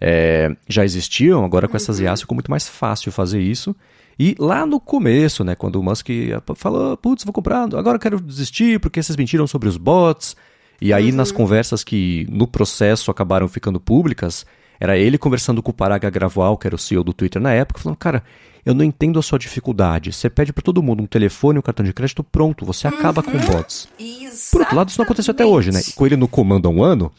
[0.00, 2.04] é, já existiam, agora com essas uhum.
[2.04, 3.74] IAs ficou muito mais fácil fazer isso.
[4.18, 6.08] E lá no começo, né, quando o Musk
[6.56, 10.36] falou, putz, vou comprar, agora quero desistir porque vocês mentiram sobre os bots,
[10.80, 11.16] e aí, uhum.
[11.16, 14.46] nas conversas que no processo acabaram ficando públicas,
[14.78, 17.80] era ele conversando com o Paraga Gravoal, que era o CEO do Twitter na época,
[17.80, 18.22] falando: Cara,
[18.64, 20.12] eu não entendo a sua dificuldade.
[20.12, 23.32] Você pede para todo mundo um telefone, um cartão de crédito, pronto, você acaba uhum.
[23.32, 23.88] com bots.
[23.98, 24.50] Exatamente.
[24.52, 25.80] Por outro lado, isso não aconteceu até hoje, né?
[25.94, 27.10] Com ele no comando há um ano,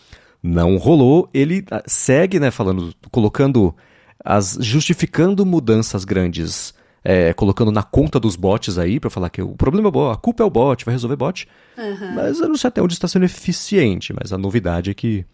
[0.41, 1.29] não rolou.
[1.33, 3.75] Ele ah, segue, né, falando, colocando
[4.23, 4.57] as.
[4.61, 9.87] justificando mudanças grandes é, colocando na conta dos bots aí para falar que o problema
[9.87, 11.47] é o bot, a culpa é o bot, vai resolver bot.
[11.77, 12.15] Uhum.
[12.15, 15.25] Mas eu não sei até onde está sendo eficiente, mas a novidade é que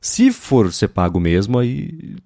[0.00, 2.16] se for ser pago mesmo, aí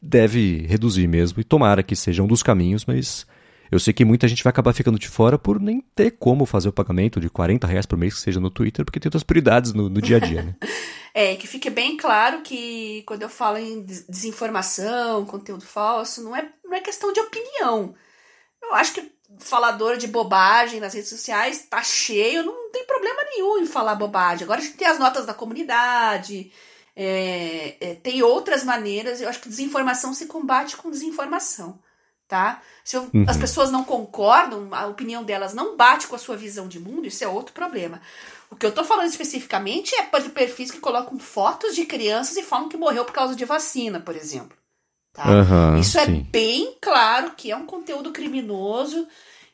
[0.00, 1.40] deve reduzir mesmo.
[1.40, 3.26] E tomara que seja um dos caminhos, mas
[3.70, 6.68] eu sei que muita gente vai acabar ficando de fora por nem ter como fazer
[6.68, 9.72] o pagamento de 40 reais por mês que seja no Twitter, porque tem outras prioridades
[9.72, 10.54] no, no dia a dia, né?
[11.14, 16.48] É, que fique bem claro que quando eu falo em desinformação, conteúdo falso, não é,
[16.64, 17.94] não é questão de opinião.
[18.62, 23.58] Eu acho que falador de bobagem nas redes sociais tá cheio, não tem problema nenhum
[23.58, 24.44] em falar bobagem.
[24.44, 26.52] Agora a gente tem as notas da comunidade,
[26.94, 29.20] é, é, tem outras maneiras.
[29.20, 31.78] Eu acho que desinformação se combate com desinformação,
[32.28, 32.62] tá?
[32.84, 33.24] Se eu, uhum.
[33.28, 37.06] as pessoas não concordam, a opinião delas não bate com a sua visão de mundo,
[37.06, 38.00] isso é outro problema.
[38.50, 42.42] O que eu tô falando especificamente é de perfis que colocam fotos de crianças e
[42.42, 44.56] falam que morreu por causa de vacina, por exemplo.
[45.12, 45.24] Tá?
[45.28, 49.06] Uhum, Isso é bem claro que é um conteúdo criminoso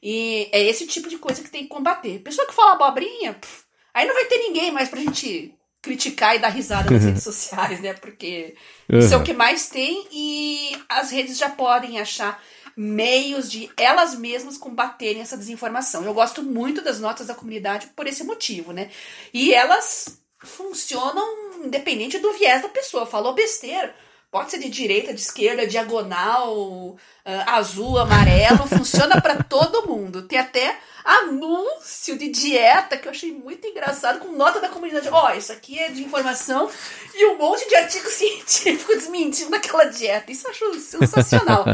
[0.03, 2.21] e é esse tipo de coisa que tem que combater.
[2.21, 6.39] Pessoa que fala abobrinha, pff, aí não vai ter ninguém mais pra gente criticar e
[6.39, 7.95] dar risada nas redes sociais, né?
[7.95, 8.55] Porque
[8.89, 8.99] uhum.
[8.99, 12.41] isso é o que mais tem e as redes já podem achar
[12.77, 16.05] meios de elas mesmas combaterem essa desinformação.
[16.05, 18.91] Eu gosto muito das notas da comunidade por esse motivo, né?
[19.35, 23.05] E elas funcionam independente do viés da pessoa.
[23.05, 23.93] Falou besteira,
[24.31, 26.99] pode ser de direita, de esquerda, diagonal, uh,
[27.47, 30.23] azul, amarelo, funciona para todo mundo.
[30.23, 35.09] Tem até anúncio de dieta que eu achei muito engraçado, com nota da comunidade.
[35.09, 36.71] Ó, oh, isso aqui é de informação
[37.15, 40.31] e um monte de artigo científico desmentindo aquela dieta.
[40.31, 41.65] Isso eu acho sensacional.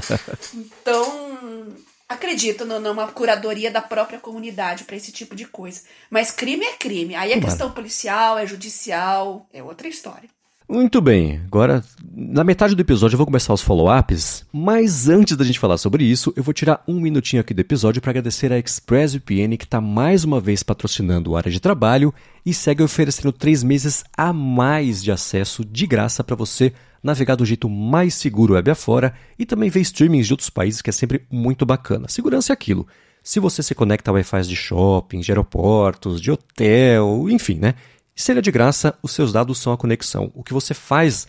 [0.54, 1.74] Então,
[2.08, 5.82] acredito numa curadoria da própria comunidade para esse tipo de coisa.
[6.08, 7.16] Mas crime é crime.
[7.16, 10.28] Aí é questão policial, é judicial, é outra história.
[10.66, 11.84] Muito bem, agora
[12.16, 16.04] na metade do episódio eu vou começar os follow-ups, mas antes da gente falar sobre
[16.04, 19.78] isso, eu vou tirar um minutinho aqui do episódio para agradecer a ExpressVPN que está
[19.78, 22.14] mais uma vez patrocinando a área de trabalho
[22.46, 26.72] e segue oferecendo três meses a mais de acesso de graça para você
[27.02, 30.88] navegar do jeito mais seguro web afora e também ver streamings de outros países que
[30.88, 32.08] é sempre muito bacana.
[32.08, 32.86] Segurança é aquilo.
[33.22, 37.74] Se você se conecta a Wi-Fi de shopping, de aeroportos, de hotel, enfim, né?
[38.14, 40.30] Se ele é de graça, os seus dados são a conexão.
[40.34, 41.26] O que você faz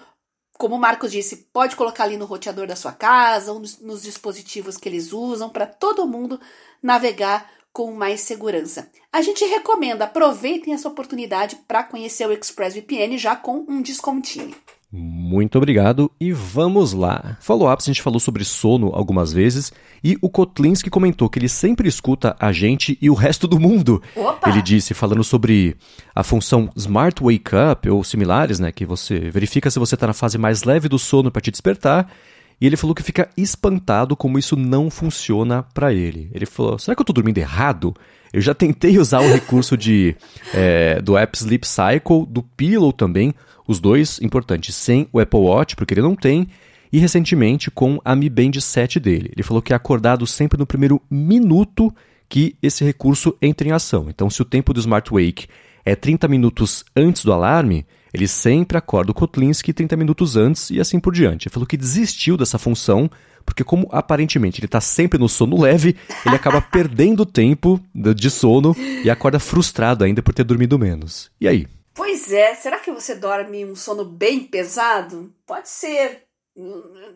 [0.58, 4.02] como o Marcos disse, pode colocar ali no roteador da sua casa ou nos, nos
[4.02, 6.40] dispositivos que eles usam para todo mundo
[6.82, 8.90] navegar com mais segurança.
[9.12, 14.54] A gente recomenda, aproveitem essa oportunidade para conhecer o ExpressVPN já com um descontinho.
[14.96, 17.36] Muito obrigado e vamos lá.
[17.40, 19.70] Follow-ups, a gente falou sobre sono algumas vezes
[20.02, 24.02] e o Kotlinski comentou que ele sempre escuta a gente e o resto do mundo.
[24.16, 24.48] Opa!
[24.48, 25.76] Ele disse, falando sobre
[26.14, 30.14] a função Smart Wake Up ou similares, né, que você verifica se você está na
[30.14, 32.10] fase mais leve do sono para te despertar.
[32.58, 36.30] E ele falou que fica espantado como isso não funciona para ele.
[36.32, 37.94] Ele falou: será que eu estou dormindo errado?
[38.32, 40.16] Eu já tentei usar o recurso de
[40.54, 43.34] é, do app Sleep Cycle, do Pillow também,
[43.66, 46.48] os dois importantes, sem o Apple Watch, porque ele não tem.
[46.92, 49.30] e recentemente com a Mi Band 7 dele.
[49.32, 51.92] Ele falou que é acordado sempre no primeiro minuto
[52.28, 54.06] que esse recurso entra em ação.
[54.08, 55.46] Então, se o tempo do Smart Wake
[55.84, 60.80] é 30 minutos antes do alarme, ele sempre acorda o Kotlinski 30 minutos antes e
[60.80, 61.48] assim por diante.
[61.48, 63.10] Ele falou que desistiu dessa função
[63.46, 68.76] porque como aparentemente ele está sempre no sono leve, ele acaba perdendo tempo de sono
[68.76, 71.30] e acorda frustrado ainda por ter dormido menos.
[71.40, 71.66] E aí?
[71.94, 75.32] Pois é, será que você dorme um sono bem pesado?
[75.46, 76.24] Pode ser.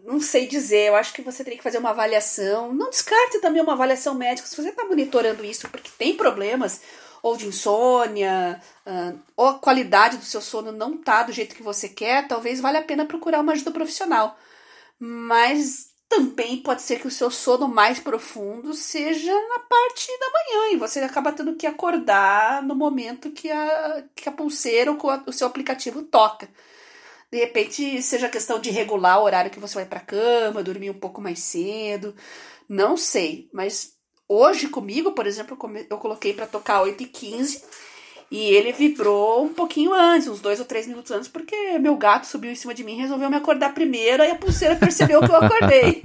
[0.04, 2.72] Não sei dizer, eu acho que você teria que fazer uma avaliação.
[2.72, 6.80] Não descarte também uma avaliação médica se você está monitorando isso, porque tem problemas,
[7.22, 11.62] ou de insônia, uh, ou a qualidade do seu sono não tá do jeito que
[11.62, 14.38] você quer, talvez valha a pena procurar uma ajuda profissional.
[14.98, 20.72] Mas também pode ser que o seu sono mais profundo seja na parte da manhã
[20.72, 25.32] e você acaba tendo que acordar no momento que a, que a pulseira ou o
[25.32, 26.48] seu aplicativo toca.
[27.30, 30.98] De repente, seja questão de regular o horário que você vai para cama, dormir um
[30.98, 32.12] pouco mais cedo.
[32.68, 33.94] Não sei, mas
[34.28, 35.56] hoje comigo, por exemplo,
[35.88, 37.62] eu coloquei para tocar 8h15
[38.30, 42.28] e ele vibrou um pouquinho antes, uns dois ou três minutos antes, porque meu gato
[42.28, 45.30] subiu em cima de mim e resolveu me acordar primeiro, aí a pulseira percebeu que
[45.30, 46.00] eu acordei.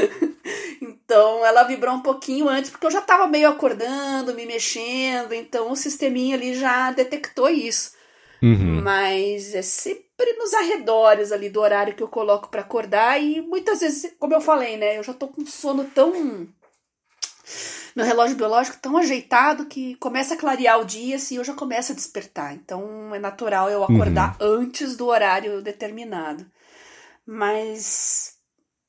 [0.80, 5.70] então ela vibrou um pouquinho antes, porque eu já estava meio acordando, me mexendo, então
[5.70, 7.94] o sisteminha ali já detectou isso.
[8.42, 8.80] Uhum.
[8.82, 13.80] Mas é sempre nos arredores ali do horário que eu coloco para acordar, e muitas
[13.80, 16.48] vezes, como eu falei, né, eu já tô com sono tão
[17.96, 21.92] meu relógio biológico tão ajeitado que começa a clarear o dia assim eu já começo
[21.92, 22.54] a despertar.
[22.54, 24.60] Então é natural eu acordar uhum.
[24.60, 26.44] antes do horário determinado.
[27.26, 28.34] Mas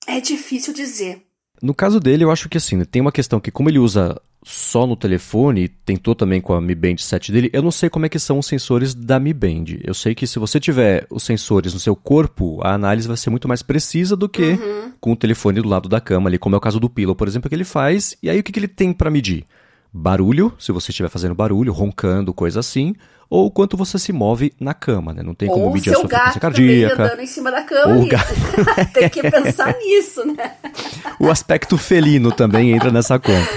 [0.06, 1.26] é difícil dizer.
[1.62, 4.88] No caso dele, eu acho que assim, tem uma questão que como ele usa só
[4.88, 7.50] no telefone, tentou também com a Mi Band 7 dele.
[7.52, 9.66] Eu não sei como é que são os sensores da Mi Band.
[9.84, 13.30] Eu sei que se você tiver os sensores no seu corpo, a análise vai ser
[13.30, 14.94] muito mais precisa do que uhum.
[15.02, 17.28] com o telefone do lado da cama ali, como é o caso do Pillow, por
[17.28, 18.16] exemplo, que ele faz.
[18.24, 19.46] E aí o que, que ele tem para medir?
[19.92, 22.96] Barulho, se você estiver fazendo barulho, roncando, coisa assim,
[23.30, 25.24] ou quanto você se move na cama, né?
[25.24, 27.04] Não tem como ou medir a sua frequência cardíaca.
[27.04, 27.96] andando em cima da cama.
[27.96, 28.34] Ou gato...
[28.94, 30.54] tem que pensar nisso, né?
[31.20, 33.50] O aspecto felino também entra nessa conta.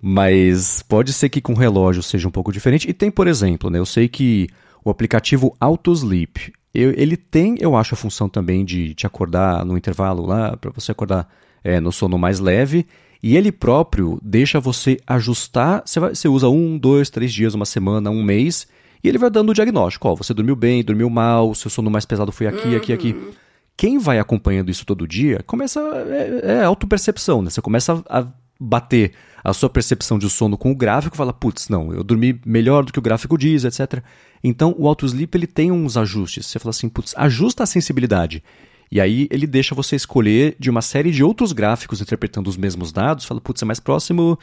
[0.00, 2.88] Mas pode ser que com relógio seja um pouco diferente.
[2.88, 4.48] E tem, por exemplo, né, eu sei que
[4.84, 10.24] o aplicativo AutoSleep, ele tem, eu acho, a função também de te acordar no intervalo
[10.24, 11.28] lá, para você acordar
[11.62, 12.86] é, no sono mais leve.
[13.22, 15.82] E ele próprio deixa você ajustar.
[15.84, 18.66] Você, vai, você usa um, dois, três dias, uma semana, um mês.
[19.02, 20.08] E ele vai dando o diagnóstico.
[20.08, 22.76] Ó, você dormiu bem, dormiu mal, seu sono mais pesado foi aqui, uhum.
[22.76, 23.12] aqui, aqui.
[23.12, 23.30] Uhum.
[23.76, 25.80] Quem vai acompanhando isso todo dia, começa.
[26.08, 27.50] É, é autopercepção, né?
[27.50, 28.26] Você começa a
[28.58, 32.84] bater a sua percepção de sono com o gráfico, fala, putz, não, eu dormi melhor
[32.84, 34.02] do que o gráfico diz, etc.
[34.42, 36.46] Então o AutoSleep ele tem uns ajustes.
[36.46, 38.42] Você fala assim, putz, ajusta a sensibilidade.
[38.90, 42.92] E aí ele deixa você escolher de uma série de outros gráficos interpretando os mesmos
[42.92, 44.38] dados, fala, putz, é mais próximo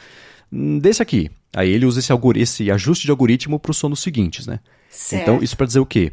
[0.50, 1.30] hum, desse aqui.
[1.54, 4.60] Aí ele usa esse, esse ajuste de algoritmo para os sonos seguintes, né?
[4.88, 5.22] Certo.
[5.22, 6.12] Então, isso para dizer o quê?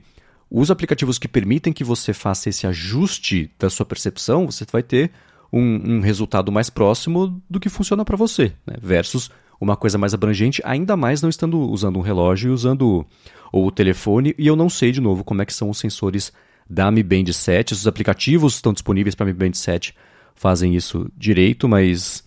[0.49, 5.11] Os aplicativos que permitem que você faça esse ajuste da sua percepção, você vai ter
[5.55, 8.75] um, um resultado mais próximo do que funciona para você, né?
[8.81, 13.05] versus uma coisa mais abrangente, ainda mais não estando usando um relógio e usando
[13.53, 16.33] ou o telefone, e eu não sei de novo como é que são os sensores
[16.69, 19.95] da Mi Band 7, os aplicativos estão disponíveis para Mi Band 7
[20.35, 22.21] fazem isso direito, mas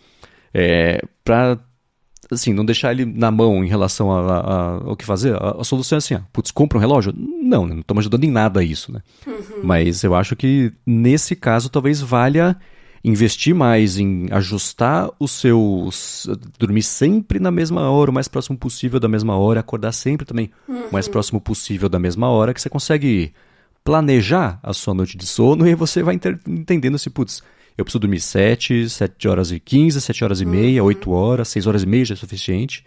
[0.55, 1.59] é, para
[2.31, 5.65] assim, não deixar ele na mão em relação a, a, ao que fazer, a, a,
[5.65, 7.13] solução é assim, ah, putz, compra um relógio?
[7.15, 9.03] Não, não estamos ajudando em nada isso, né?
[9.27, 9.61] Uhum.
[9.65, 12.57] Mas eu acho que nesse caso talvez valha
[13.05, 16.29] investir mais em ajustar os seus.
[16.59, 20.51] dormir sempre na mesma hora, o mais próximo possível da mesma hora, acordar sempre também
[20.69, 20.89] uhum.
[20.89, 23.33] o mais próximo possível da mesma hora, que você consegue
[23.85, 27.43] planejar a sua noite de sono e você vai entendendo se, putz,
[27.77, 30.89] eu preciso dormir 7, 7 horas e 15, 7 horas e meia, uhum.
[30.89, 32.85] 8 horas, 6 horas e meia já é suficiente.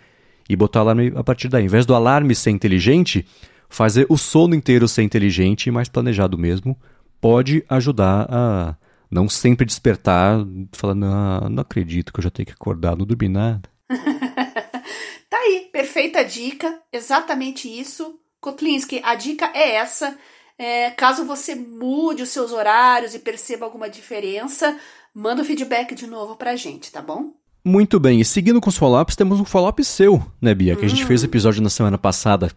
[0.49, 1.61] E botar o alarme a partir daí.
[1.61, 3.25] Ao invés do alarme ser inteligente,
[3.69, 6.77] fazer o sono inteiro ser inteligente e mais planejado mesmo
[7.21, 8.75] pode ajudar a
[9.11, 10.39] não sempre despertar
[10.71, 13.69] falar, não, não acredito que eu já tenho que acordar, não dormi nada.
[15.29, 18.17] tá aí, perfeita dica, exatamente isso.
[18.39, 20.17] Kotlinski, a dica é essa.
[20.57, 24.77] É, caso você mude os seus horários e perceba alguma diferença,
[25.13, 27.33] manda o feedback de novo pra gente, tá bom?
[27.63, 30.75] Muito bem, e seguindo com os follow-ups, temos um follow-up seu, né, Bia?
[30.75, 30.85] Que hum.
[30.85, 31.25] a gente fez hum.
[31.25, 32.51] episódio na semana passada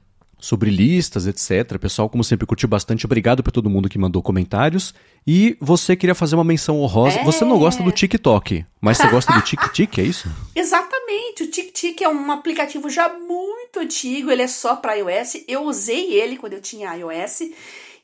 [0.45, 1.79] sobre listas, etc.
[1.79, 3.07] Pessoal, como sempre, curtiu bastante.
[3.07, 4.95] Obrigado para todo mundo que mandou comentários.
[5.27, 7.21] E você queria fazer uma menção honrosa.
[7.21, 7.25] É...
[7.25, 10.29] Você não gosta do TikTok, mas você gosta do TikTok, é isso?
[10.55, 11.45] Exatamente.
[11.45, 15.45] O TikTok é um aplicativo já muito antigo, ele é só para iOS.
[15.49, 17.41] Eu usei ele quando eu tinha iOS.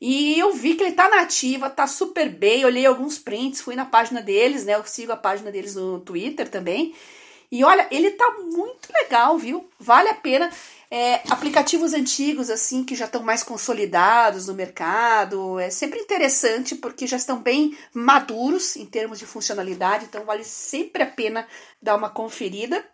[0.01, 2.64] E eu vi que ele tá nativa, tá super bem.
[2.64, 4.76] Olhei alguns prints, fui na página deles, né?
[4.76, 6.95] Eu sigo a página deles no Twitter também.
[7.53, 9.68] E olha, ele tá muito legal, viu?
[9.78, 10.51] Vale a pena.
[10.93, 17.07] É, aplicativos antigos, assim, que já estão mais consolidados no mercado, é sempre interessante porque
[17.07, 21.47] já estão bem maduros em termos de funcionalidade, então vale sempre a pena
[21.80, 22.84] dar uma conferida.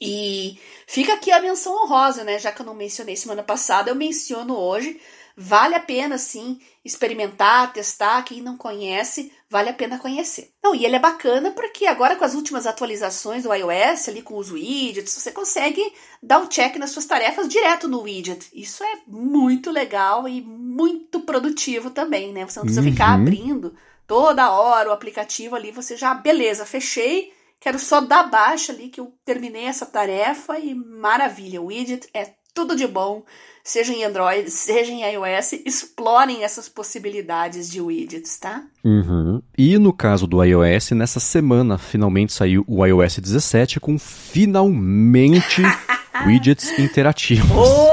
[0.00, 2.40] E fica aqui a menção honrosa, né?
[2.40, 5.00] Já que eu não mencionei semana passada, eu menciono hoje
[5.36, 8.22] Vale a pena, sim, experimentar, testar.
[8.22, 10.52] Quem não conhece, vale a pena conhecer.
[10.62, 14.36] Não, e ele é bacana porque agora com as últimas atualizações do iOS, ali com
[14.36, 15.82] os widgets, você consegue
[16.22, 18.48] dar um check nas suas tarefas direto no widget.
[18.52, 22.44] Isso é muito legal e muito produtivo também, né?
[22.44, 22.92] Você não precisa uhum.
[22.92, 23.74] ficar abrindo
[24.06, 29.00] toda hora o aplicativo ali, você já, beleza, fechei, quero só dar baixa ali que
[29.00, 33.24] eu terminei essa tarefa e maravilha, o widget é tudo de bom
[33.64, 38.64] seja em Android, seja em iOS, explorem essas possibilidades de widgets, tá?
[38.84, 39.40] Uhum.
[39.56, 45.62] E no caso do iOS, nessa semana finalmente saiu o iOS 17 com finalmente
[46.26, 47.50] widgets interativos.
[47.50, 47.92] Oh!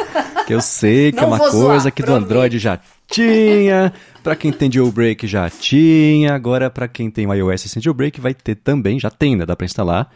[0.46, 3.92] que eu sei que é Não é uma coisa zoar, que do Android já tinha,
[4.22, 8.34] para quem tem jailbreak já tinha, agora para quem tem o iOS sem jailbreak vai
[8.34, 9.46] ter também, já tem, né?
[9.46, 10.10] Dá para instalar.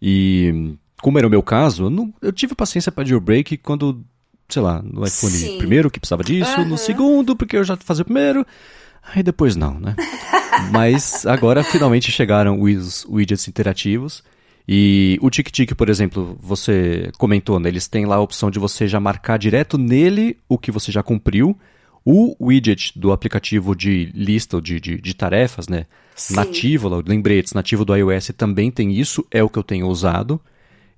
[0.00, 4.04] E como era o meu caso, eu, não, eu tive paciência para jailbreak quando
[4.48, 5.58] sei lá, no iPhone Sim.
[5.58, 6.68] primeiro que precisava disso, uhum.
[6.68, 8.46] no segundo porque eu já fazia o primeiro,
[9.02, 9.96] aí depois não, né?
[10.70, 14.22] Mas agora finalmente chegaram os widgets interativos.
[14.66, 17.68] E o TikTok, por exemplo, você comentou, né?
[17.68, 21.02] Eles têm lá a opção de você já marcar direto nele o que você já
[21.02, 21.58] cumpriu.
[22.04, 25.86] O widget do aplicativo de lista de, de, de tarefas, né?
[26.14, 26.34] Sim.
[26.34, 30.40] Nativo, lembretes, nativo do iOS também tem isso, é o que eu tenho usado.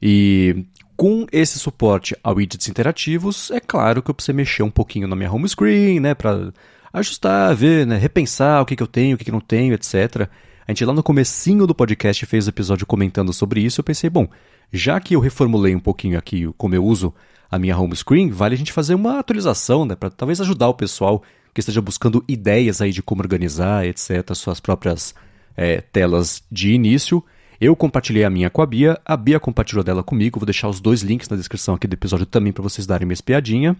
[0.01, 0.65] E
[0.97, 5.15] com esse suporte a widgets interativos, é claro que eu preciso mexer um pouquinho na
[5.15, 6.53] minha home screen, né, para
[6.93, 10.29] ajustar, ver, né, repensar o que, que eu tenho, o que, que não tenho, etc.
[10.67, 14.09] A gente lá no comecinho do podcast fez o episódio comentando sobre isso, eu pensei,
[14.09, 14.27] bom,
[14.73, 17.15] já que eu reformulei um pouquinho aqui como eu uso
[17.51, 20.75] a minha home screen, vale a gente fazer uma atualização, né, para talvez ajudar o
[20.75, 21.23] pessoal
[21.53, 25.15] que esteja buscando ideias aí de como organizar, etc, suas próprias
[25.57, 27.25] é, telas de início.
[27.61, 30.39] Eu compartilhei a minha com a Bia, a Bia compartilhou dela comigo.
[30.39, 33.13] Vou deixar os dois links na descrição aqui do episódio também para vocês darem uma
[33.13, 33.77] espiadinha.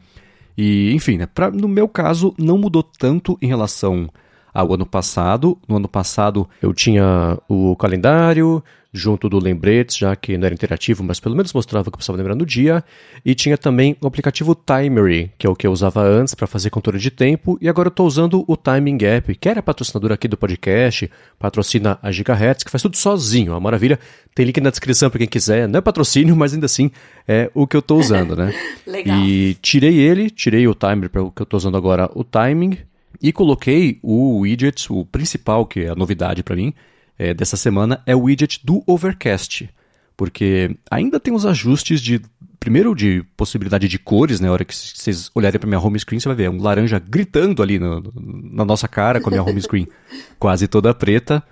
[0.57, 4.09] E, enfim, né, pra, no meu caso, não mudou tanto em relação
[4.55, 5.59] ao ano passado.
[5.69, 8.65] No ano passado eu tinha o calendário,
[8.97, 12.17] junto do lembretes, já que não era interativo, mas pelo menos mostrava que eu precisava
[12.17, 12.83] lembrar no dia.
[13.25, 16.71] E tinha também o aplicativo Timery, que é o que eu usava antes para fazer
[16.71, 20.27] controle de tempo, e agora eu estou usando o Timing App, que era patrocinador aqui
[20.27, 23.99] do podcast, patrocina a Gigahertz, que faz tudo sozinho, uma maravilha.
[24.35, 25.69] Tem link na descrição para quem quiser.
[25.69, 26.91] Não é patrocínio, mas ainda assim
[27.27, 28.55] é o que eu estou usando, né?
[28.87, 29.19] Legal.
[29.21, 32.79] E tirei ele, tirei o timer para o que eu estou usando agora, o Timing,
[33.21, 36.73] e coloquei o widget, o principal, que é a novidade para mim,
[37.19, 39.69] é, dessa semana é o widget do Overcast.
[40.17, 42.21] Porque ainda tem os ajustes de.
[42.59, 44.49] Primeiro, de possibilidade de cores, né?
[44.49, 46.99] A hora que vocês olharem para minha home screen, você vai ver é um laranja
[46.99, 48.03] gritando ali no,
[48.51, 49.87] na nossa cara com a minha home screen
[50.39, 51.43] quase toda preta.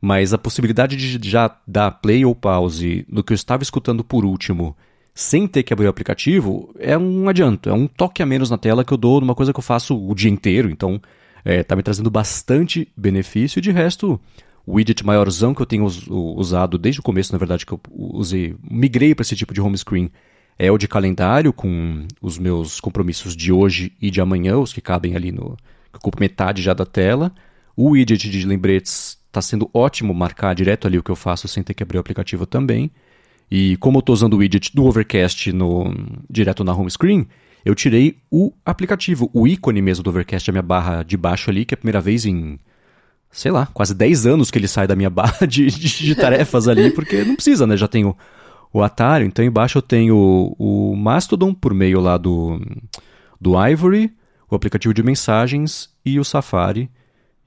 [0.00, 4.24] Mas a possibilidade de já dar play ou pause no que eu estava escutando por
[4.24, 4.76] último,
[5.14, 8.58] sem ter que abrir o aplicativo, é um adianto, é um toque a menos na
[8.58, 10.70] tela que eu dou numa coisa que eu faço o dia inteiro.
[10.70, 11.00] Então,
[11.44, 13.58] é, tá me trazendo bastante benefício.
[13.58, 14.20] E de resto,
[14.66, 19.14] widget maiorzão que eu tenho usado desde o começo, na verdade, que eu usei, migrei
[19.14, 20.10] para esse tipo de home screen,
[20.58, 24.80] é o de calendário, com os meus compromissos de hoje e de amanhã, os que
[24.80, 25.56] cabem ali no.
[25.92, 27.32] que ocupa metade já da tela.
[27.76, 31.62] O widget de lembretes está sendo ótimo marcar direto ali o que eu faço sem
[31.62, 32.90] ter que abrir o aplicativo também.
[33.50, 35.94] E como eu estou usando o widget do Overcast no,
[36.28, 37.28] direto na home screen,
[37.64, 41.64] eu tirei o aplicativo, o ícone mesmo do Overcast, a minha barra de baixo ali,
[41.66, 42.58] que é a primeira vez em
[43.30, 46.68] sei lá, quase 10 anos que ele sai da minha barra de, de, de tarefas
[46.68, 47.76] ali, porque não precisa, né?
[47.76, 48.16] Já tenho
[48.72, 50.16] o Atari, então embaixo eu tenho
[50.58, 52.60] o, o Mastodon por meio lá do,
[53.40, 54.12] do Ivory,
[54.50, 56.90] o aplicativo de mensagens e o Safari.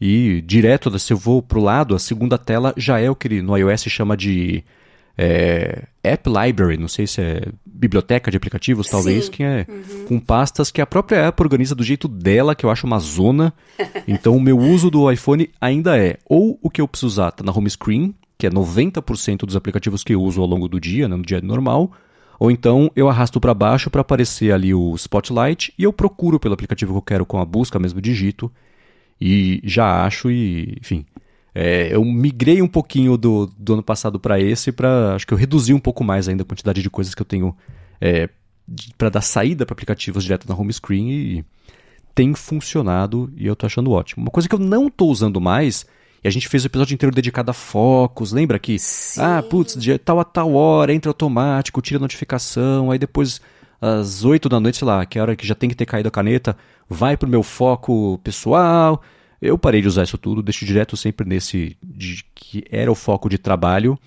[0.01, 3.41] E direto, se eu vou pro lado, a segunda tela já é o que ele,
[3.41, 4.63] no iOS chama de
[5.17, 7.41] é, App Library, não sei se é
[7.79, 9.31] biblioteca de aplicativos, talvez, Sim.
[9.31, 10.05] que é uhum.
[10.05, 13.53] com pastas que a própria Apple organiza do jeito dela, que eu acho uma zona.
[14.05, 17.43] então o meu uso do iPhone ainda é ou o que eu preciso usar tá
[17.43, 21.07] na home screen, que é 90% dos aplicativos que eu uso ao longo do dia,
[21.07, 21.91] né, no dia normal,
[22.37, 26.53] Ou então eu arrasto para baixo para aparecer ali o Spotlight e eu procuro pelo
[26.53, 28.51] aplicativo que eu quero com a busca mesmo, digito
[29.19, 31.05] e já acho e, enfim.
[31.53, 35.37] É, eu migrei um pouquinho do, do ano passado para esse para acho que eu
[35.37, 37.57] reduzi um pouco mais ainda a quantidade de coisas que eu tenho
[37.99, 38.29] é,
[38.97, 41.45] para dar saída para aplicativos direto na home screen e
[42.13, 44.23] tem funcionado e eu tô achando ótimo.
[44.23, 45.85] Uma coisa que eu não tô usando mais
[46.23, 48.31] e a gente fez o episódio inteiro dedicado a focos.
[48.31, 49.21] Lembra que, Sim.
[49.21, 53.41] ah, putz, de tal a tal hora, entra automático, tira a notificação, aí depois
[53.81, 55.85] às 8 da noite, sei lá, que é a hora que já tem que ter
[55.85, 56.57] caído a caneta,
[56.89, 59.01] vai pro meu foco pessoal.
[59.41, 63.29] Eu parei de usar isso tudo, deixo direto sempre nesse de, que era o foco
[63.29, 63.97] de trabalho,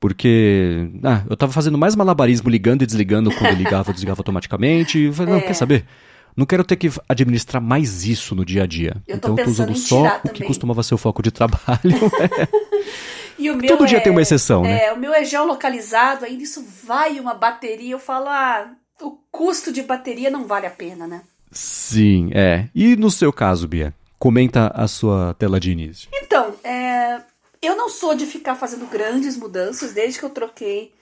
[0.00, 4.98] porque ah, eu tava fazendo mais malabarismo ligando e desligando quando ligava, desligava automaticamente.
[4.98, 5.42] E eu falei, não, É.
[5.42, 5.84] quer saber?
[6.36, 8.96] Não quero ter que administrar mais isso no dia a dia.
[9.06, 10.48] Eu então eu pensando usando só o que também.
[10.48, 11.80] costumava ser o foco de trabalho.
[13.38, 14.84] E o meu Todo dia é- tem uma exceção, né?
[14.86, 17.90] É, o meu é geolocalizado, ainda isso vai uma bateria.
[17.92, 18.70] Eu falo, ah,
[19.02, 21.20] o custo de bateria não vale a pena, né?
[21.50, 22.68] Sim, é.
[22.74, 23.92] E no seu caso, Bia?
[24.18, 26.08] Comenta a sua tela de início.
[26.14, 27.20] Então, é,
[27.60, 29.92] eu não sou de ficar fazendo grandes mudanças.
[29.92, 30.92] Desde que eu troquei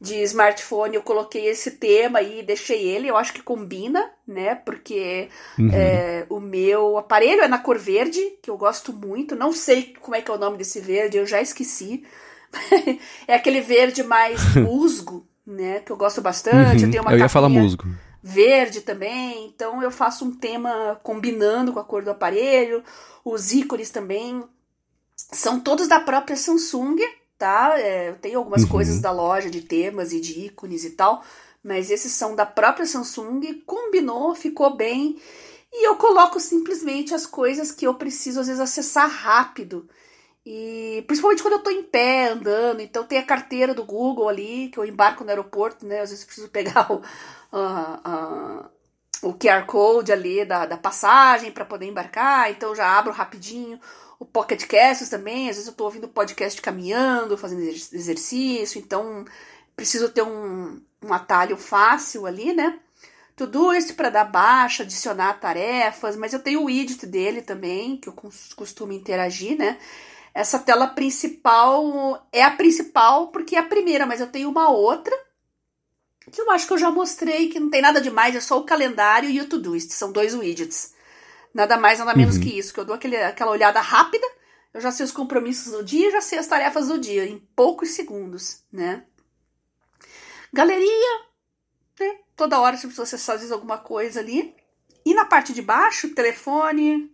[0.00, 3.08] de smartphone, eu coloquei esse tema e deixei ele.
[3.08, 4.54] Eu acho que combina, né?
[4.54, 5.28] Porque
[5.58, 5.70] Uhum.
[5.72, 9.34] é, o meu aparelho é na cor verde, que eu gosto muito.
[9.36, 12.04] Não sei como é que é o nome desse verde, eu já esqueci.
[13.28, 15.80] é aquele verde mais musgo, né?
[15.80, 16.82] Que eu gosto bastante.
[16.82, 16.90] Eu, Uhum.
[16.90, 17.84] tenho uma Eu ia falar musgo.
[18.26, 22.82] Verde também, então eu faço um tema combinando com a cor do aparelho.
[23.24, 24.42] Os ícones também
[25.16, 26.96] são todos da própria Samsung,
[27.38, 27.78] tá?
[27.78, 28.68] É, eu tenho algumas Uhum.
[28.70, 31.24] coisas da loja de temas e de ícones e tal,
[31.62, 35.20] mas esses são da própria Samsung, combinou, ficou bem.
[35.72, 39.88] E eu coloco simplesmente as coisas que eu preciso às vezes acessar rápido.
[40.46, 44.68] E principalmente quando eu tô em pé, andando, então tem a carteira do Google ali,
[44.70, 46.00] que eu embarco no aeroporto, né?
[46.02, 47.02] Às vezes preciso pegar o,
[47.52, 48.70] a- a-
[49.22, 53.80] o QR Code ali da, da passagem para poder embarcar, então já abro rapidinho.
[54.20, 59.24] O Pocket Casts também, às vezes eu tô ouvindo podcast caminhando, fazendo exer- exercício, então
[59.74, 62.78] preciso ter um, um atalho fácil ali, né?
[63.36, 68.08] Tudo isso para dar baixa, adicionar tarefas, mas eu tenho o widget dele também, que
[68.08, 69.78] eu cos- costumo interagir, né?
[70.36, 75.16] Essa tela principal é a principal porque é a primeira, mas eu tenho uma outra
[76.30, 78.64] que eu acho que eu já mostrei que não tem nada demais, é só o
[78.64, 80.92] calendário e o Todoist, são dois widgets.
[81.54, 82.42] Nada mais, nada menos Uhum.
[82.42, 84.26] que isso, que eu dou aquele, aquela olhada rápida,
[84.74, 87.92] eu já sei os compromissos do dia, já sei as tarefas do dia, em poucos
[87.92, 89.04] segundos, né?
[90.52, 91.20] Galeria,
[91.98, 92.18] né?
[92.36, 94.54] Toda hora você precisa acessar às vezes alguma coisa ali.
[95.02, 97.10] E na parte de baixo, telefone,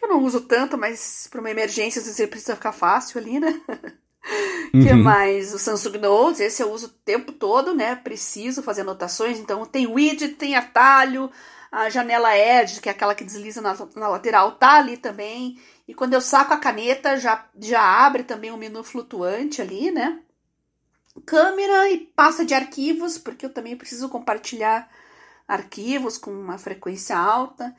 [0.00, 3.20] que eu não uso tanto, mas para uma emergência às vezes ele precisa ficar fácil
[3.20, 3.60] ali, né?
[4.80, 5.02] que Uhum.
[5.02, 5.54] mais?
[5.54, 7.96] O Samsung Notes, esse eu uso o tempo todo, né?
[7.96, 11.30] Preciso fazer anotações, então tem widget, tem atalho,
[11.70, 15.58] a janela Edge, que é aquela que desliza na, na lateral, tá ali também.
[15.86, 20.20] E quando eu saco a caneta, já, já abre também um menu flutuante ali, né?
[21.26, 24.88] Câmera e pasta de arquivos, porque eu também preciso compartilhar
[25.46, 27.74] arquivos com uma frequência alta.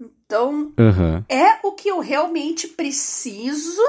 [0.00, 1.24] Então, Aham.
[1.28, 3.82] é o que eu realmente preciso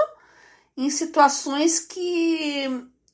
[0.76, 2.68] em situações que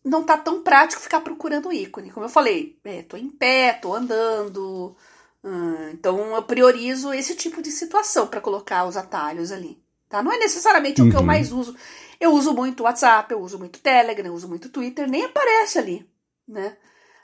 [0.04, 2.12] não tá tão prático ficar procurando ícone.
[2.12, 4.96] Como eu falei, é, tô em pé, tô andando.
[5.44, 9.82] hum, então eu priorizo esse tipo de situação para colocar os atalhos ali.
[10.10, 10.22] Tá?
[10.22, 11.26] Não é necessariamente o que eu Uhum.
[11.26, 11.76] mais uso.
[12.20, 16.08] Eu uso muito WhatsApp, eu uso muito Telegram, eu uso muito Twitter, nem aparece ali,
[16.48, 16.78] né?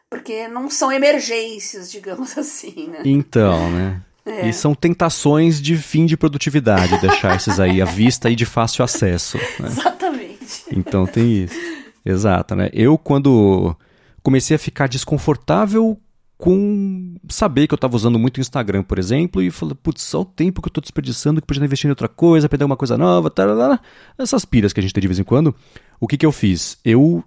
[0.10, 3.02] Porque não são emergências, digamos assim, né?
[3.06, 4.02] Então, né?
[4.30, 4.48] É.
[4.48, 8.84] E são tentações de fim de produtividade, deixar esses aí à vista e de fácil
[8.84, 9.38] acesso.
[9.60, 9.68] né?
[9.68, 10.64] Exatamente.
[10.72, 11.60] Então tem isso.
[12.06, 12.70] Exato, né?
[12.72, 13.76] Eu, quando
[14.22, 16.00] comecei a ficar desconfortável
[16.38, 20.22] com saber que eu estava usando muito o Instagram, por exemplo, e falei, putz, só
[20.22, 22.98] o tempo que eu estou desperdiçando, que podia investir em outra coisa, aprender uma coisa
[22.98, 23.78] nova, tarará,
[24.18, 25.54] essas piras que a gente tem de vez em quando.
[26.00, 26.78] O que, que eu fiz?
[26.86, 27.24] Eu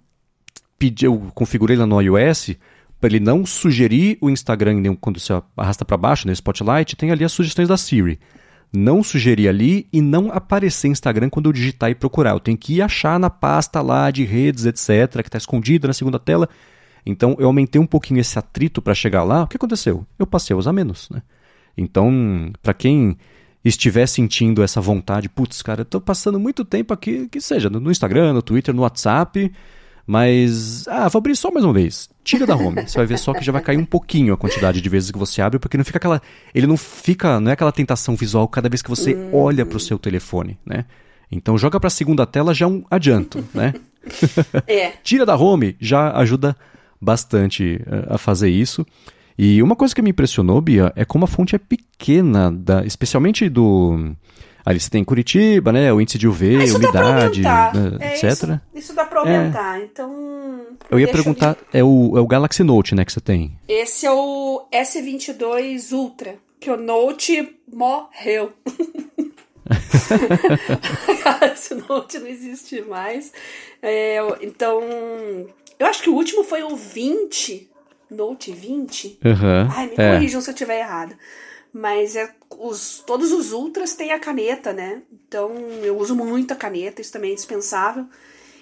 [0.79, 2.55] pedi, eu configurei lá no iOS
[3.03, 7.25] para ele não sugerir o Instagram quando você arrasta para baixo, no Spotlight, tem ali
[7.25, 8.17] as sugestões da Siri.
[8.71, 12.29] Não sugerir ali e não aparecer Instagram quando eu digitar e procurar.
[12.29, 15.93] Eu tenho que ir achar na pasta lá de redes, etc., que está escondida na
[15.93, 16.47] segunda tela.
[17.05, 19.43] Então eu aumentei um pouquinho esse atrito para chegar lá.
[19.43, 20.07] O que aconteceu?
[20.17, 21.21] Eu passei a usar menos, né?
[21.77, 23.17] Então, para quem
[23.65, 27.91] estiver sentindo essa vontade, putz, cara, eu tô passando muito tempo aqui, que seja no
[27.91, 29.51] Instagram, no Twitter, no WhatsApp,
[30.05, 32.09] mas ah, vou abrir só mais uma vez.
[32.23, 32.81] Tira da home.
[32.87, 35.17] Você vai ver só que já vai cair um pouquinho a quantidade de vezes que
[35.17, 36.21] você abre, porque não fica aquela,
[36.53, 39.79] ele não fica, não é aquela tentação visual cada vez que você olha para o
[39.79, 40.85] seu telefone, né?
[41.31, 43.73] Então joga para a segunda tela já é um adianto, né?
[44.67, 44.89] É.
[45.03, 46.55] Tira da home já ajuda
[47.01, 48.85] bastante uh, a fazer isso.
[49.37, 53.49] E uma coisa que me impressionou, Bia, é como a fonte é pequena, da, especialmente
[53.49, 54.15] do.
[54.65, 55.91] Ali você tem Curitiba, né?
[55.91, 58.23] O índice de UV, ah, umidade, né, é, etc.
[58.23, 59.79] Isso, isso, dá pra aumentar.
[59.79, 59.83] É.
[59.83, 60.61] Então.
[60.89, 63.57] Eu ia perguntar, é, o, é o Galaxy Note, né, que você tem?
[63.67, 68.53] Esse é o S22 Ultra, que o Note morreu.
[71.23, 73.31] Galaxy Note não existe mais.
[73.81, 74.81] É, então.
[75.79, 77.73] Eu acho que o último foi o 20
[78.13, 79.19] Note 20.
[79.25, 80.13] Uhum, Ai, me é.
[80.13, 81.15] corrijam se eu estiver errado.
[81.73, 85.01] Mas é, os, todos os Ultras têm a caneta, né?
[85.11, 85.51] Então
[85.81, 88.05] eu uso muito a caneta, isso também é indispensável.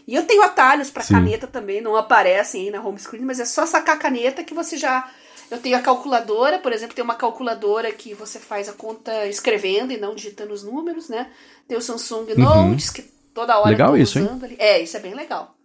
[0.08, 3.46] E eu tenho atalhos para caneta também, não aparecem aí na home screen, mas é
[3.46, 5.12] só sacar a caneta que você já.
[5.50, 9.92] Eu tenho a calculadora, por exemplo, tem uma calculadora que você faz a conta escrevendo
[9.92, 11.30] e não digitando os números, né?
[11.68, 12.38] Tem o Samsung uhum.
[12.38, 13.02] Notes, que
[13.34, 14.52] toda hora legal eu tô isso, usando hein?
[14.52, 14.56] ali.
[14.58, 15.56] É, isso é bem legal.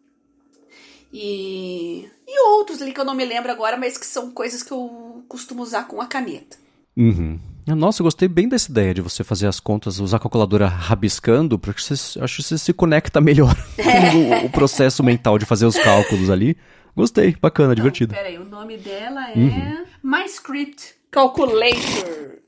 [1.12, 4.72] E, e outros ali que eu não me lembro agora, mas que são coisas que
[4.72, 6.58] eu costumo usar com a caneta.
[6.96, 7.38] Uhum.
[7.66, 11.58] Nossa, eu gostei bem dessa ideia de você fazer as contas, usar a calculadora rabiscando,
[11.58, 15.66] porque você, acho que você se conecta melhor com o, o, processo mental de fazer
[15.66, 16.56] os cálculos ali.
[16.94, 18.14] Gostei, bacana, então, divertido.
[18.14, 19.84] Peraí, o nome dela é uhum.
[20.02, 22.38] MyScript Calculator.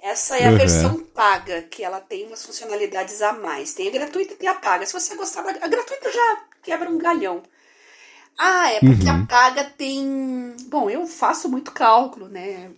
[0.00, 0.58] Essa é a uhum.
[0.58, 3.74] versão paga, que ela tem umas funcionalidades a mais.
[3.74, 4.86] Tem a gratuita e tem a paga.
[4.86, 7.42] Se você gostar da a gratuita já quebra um galhão.
[8.38, 9.22] Ah, é porque uhum.
[9.22, 10.56] a paga tem.
[10.68, 12.70] Bom, eu faço muito cálculo, né?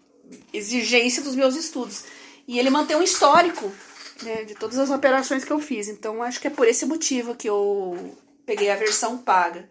[0.52, 2.04] Exigência dos meus estudos.
[2.46, 3.70] E ele mantém um histórico
[4.22, 5.88] né, de todas as operações que eu fiz.
[5.88, 8.16] Então acho que é por esse motivo que eu
[8.46, 9.68] peguei a versão paga.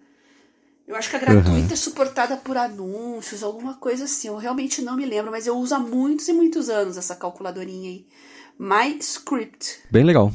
[0.85, 1.73] Eu acho que a gratuita uhum.
[1.73, 4.27] é suportada por anúncios, alguma coisa assim.
[4.27, 7.89] Eu realmente não me lembro, mas eu uso há muitos e muitos anos essa calculadorinha
[7.89, 8.05] aí.
[8.59, 9.79] MyScript.
[9.89, 10.31] Bem legal.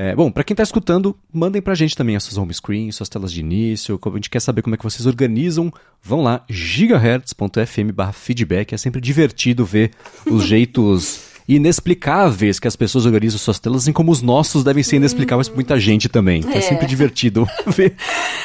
[0.00, 2.94] É, bom, para quem está escutando, mandem para a gente também as suas home screens,
[2.94, 5.72] suas telas de início, a gente quer saber como é que vocês organizam.
[6.00, 9.90] Vão lá, gigahertz.fm feedback, é sempre divertido ver
[10.24, 14.96] os jeitos inexplicáveis que as pessoas organizam suas telas, assim como os nossos devem ser
[14.96, 16.44] inexplicáveis para muita gente também.
[16.48, 16.58] É.
[16.58, 17.96] é sempre divertido ver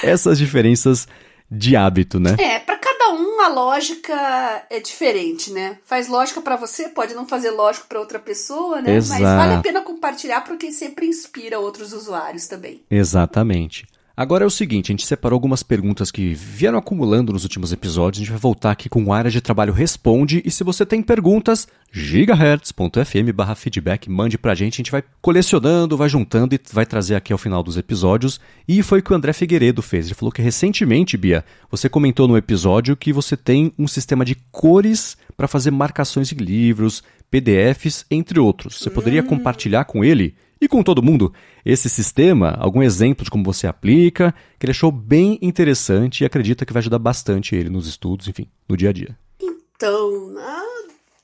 [0.01, 1.07] essas diferenças
[1.51, 2.35] de hábito, né?
[2.39, 2.77] É, para
[3.43, 5.77] cada um a lógica é diferente, né?
[5.85, 8.95] Faz lógica para você, pode não fazer lógico para outra pessoa, né?
[8.95, 9.21] Exato.
[9.21, 12.81] Mas vale a pena compartilhar porque sempre inspira outros usuários também.
[12.89, 13.85] Exatamente.
[14.15, 18.19] Agora é o seguinte, a gente separou algumas perguntas que vieram acumulando nos últimos episódios.
[18.19, 20.39] A gente vai voltar aqui com área de trabalho Responde.
[20.45, 24.75] E se você tem perguntas, gigahertz.fm barra feedback, mande pra gente.
[24.75, 28.39] A gente vai colecionando, vai juntando e vai trazer aqui ao final dos episódios.
[28.67, 30.05] E foi o que o André Figueiredo fez.
[30.05, 34.35] Ele falou que recentemente, Bia, você comentou no episódio que você tem um sistema de
[34.51, 37.01] cores para fazer marcações de livros,
[37.31, 38.77] PDFs, entre outros.
[38.77, 39.27] Você poderia hum.
[39.27, 41.33] compartilhar com ele e com todo mundo
[41.65, 46.65] esse sistema, algum exemplo de como você aplica, que ele achou bem interessante e acredita
[46.65, 49.17] que vai ajudar bastante ele nos estudos, enfim, no dia a dia.
[49.41, 50.63] Então, há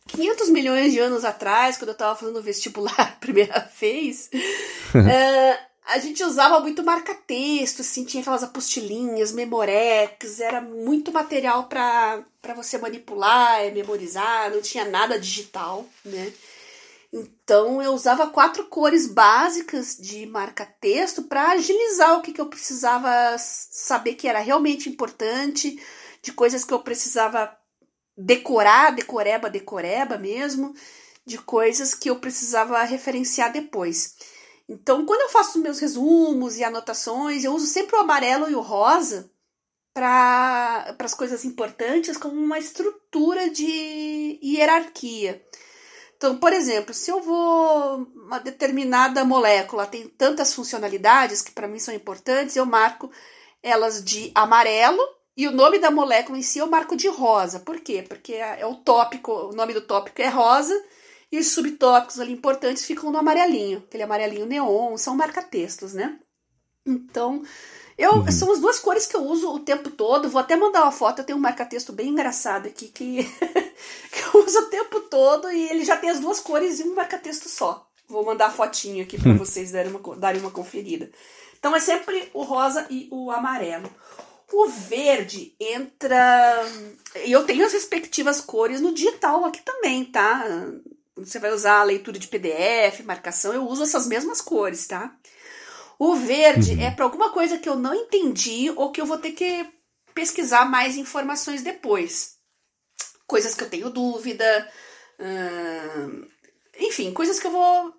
[0.08, 4.30] 500 milhões de anos atrás, quando eu estava fazendo vestibular a primeira vez,
[4.94, 12.24] é, a gente usava muito marca-texto, assim, tinha aquelas apostilinhas, memorex, era muito material para
[12.56, 16.32] você manipular memorizar, não tinha nada digital, né?
[17.12, 23.36] Então eu usava quatro cores básicas de marca-texto para agilizar o que, que eu precisava
[23.38, 25.82] saber que era realmente importante,
[26.22, 27.58] de coisas que eu precisava
[28.16, 30.74] decorar, decoreba, decoreba mesmo,
[31.26, 34.16] de coisas que eu precisava referenciar depois.
[34.68, 38.62] Então, quando eu faço meus resumos e anotações, eu uso sempre o amarelo e o
[38.62, 39.32] rosa
[39.94, 45.44] para as coisas importantes como uma estrutura de hierarquia.
[46.20, 51.80] Então, por exemplo, se eu vou uma determinada molécula tem tantas funcionalidades que para mim
[51.80, 53.10] são importantes, eu marco
[53.64, 55.00] elas de amarelo
[55.38, 57.62] e o nome da molécula em si eu marco de rosa.
[57.62, 58.04] Por quê?
[58.06, 60.74] Porque é, é o tópico, o nome do tópico é rosa
[61.32, 66.20] e os subtópicos ali importantes ficam no amarelinho, aquele amarelinho neon, são marca-textos, né?
[66.86, 67.44] Então,
[68.00, 68.32] eu, uhum.
[68.32, 70.30] São as duas cores que eu uso o tempo todo.
[70.30, 71.20] Vou até mandar uma foto.
[71.20, 73.26] Eu tenho um marca-texto bem engraçado aqui que,
[74.10, 76.96] que eu uso o tempo todo e ele já tem as duas cores e um
[76.96, 77.86] marca-texto só.
[78.08, 81.12] Vou mandar a fotinho aqui para vocês darem uma, darem uma conferida.
[81.60, 83.92] Então é sempre o rosa e o amarelo.
[84.50, 86.66] O verde entra.
[87.26, 90.46] E eu tenho as respectivas cores no digital aqui também, tá?
[91.18, 95.14] Você vai usar a leitura de PDF, marcação, eu uso essas mesmas cores, tá?
[96.00, 96.82] O verde uhum.
[96.82, 99.70] é para alguma coisa que eu não entendi ou que eu vou ter que
[100.16, 102.38] pesquisar mais informações depois.
[103.28, 104.72] Coisas que eu tenho dúvida.
[105.20, 106.26] Hum,
[106.80, 107.94] enfim, coisas que eu vou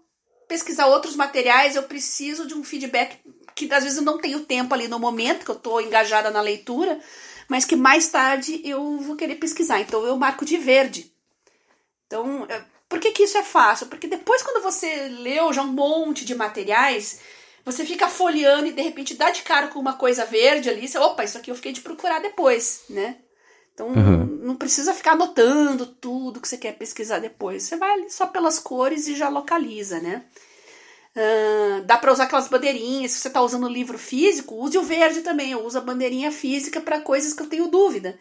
[0.49, 3.19] pesquisar outros materiais, eu preciso de um feedback
[3.55, 6.41] que às vezes eu não tenho tempo ali no momento que eu estou engajada na
[6.41, 6.99] leitura,
[7.49, 9.79] mas que mais tarde eu vou querer pesquisar.
[9.79, 11.13] Então eu marco de verde.
[12.07, 13.89] Então, é, por que, que isso é fácil?
[13.89, 17.21] Porque depois, quando você leu já um monte de materiais,
[17.65, 20.99] você fica folheando e de repente dá de cara com uma coisa verde ali, você,
[20.99, 23.17] opa, isso aqui eu fiquei de procurar depois, né?
[23.75, 24.27] Então uhum.
[24.43, 27.63] não precisa ficar anotando tudo que você quer pesquisar depois.
[27.63, 30.25] Você vai ali só pelas cores e já localiza, né?
[31.17, 33.13] Uh, dá para usar aquelas bandeirinhas.
[33.13, 35.53] Se você está usando o livro físico, use o verde também.
[35.53, 38.19] Eu uso a bandeirinha física para coisas que eu tenho dúvida.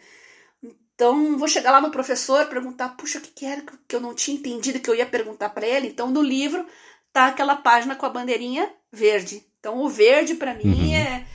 [0.94, 4.14] Então, vou chegar lá no professor perguntar: puxa, o que, que era que eu não
[4.14, 5.88] tinha entendido que eu ia perguntar para ele?
[5.88, 6.66] Então, no livro
[7.12, 9.44] tá aquela página com a bandeirinha verde.
[9.58, 10.94] Então, o verde para mim uhum.
[10.94, 11.26] é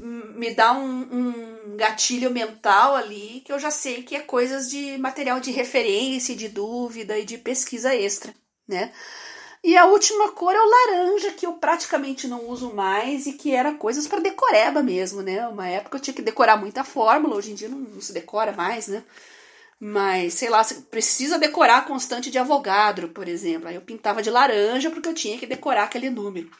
[0.00, 4.98] me dá um, um, gatilho mental ali que eu já sei que é coisas de
[4.98, 8.34] material de referência, de dúvida e de pesquisa extra,
[8.66, 8.92] né?
[9.62, 13.54] E a última cor é o laranja, que eu praticamente não uso mais e que
[13.54, 15.48] era coisas para decoreba mesmo, né?
[15.48, 18.52] Uma época eu tinha que decorar muita fórmula, hoje em dia não, não se decora
[18.52, 19.02] mais, né?
[19.86, 23.68] Mas, sei lá, você precisa decorar a constante de Avogadro, por exemplo.
[23.68, 26.50] Aí eu pintava de laranja porque eu tinha que decorar aquele número.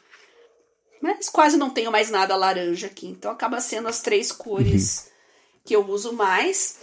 [1.01, 5.59] Mas quase não tenho mais nada laranja aqui, então acaba sendo as três cores uhum.
[5.65, 6.77] que eu uso mais.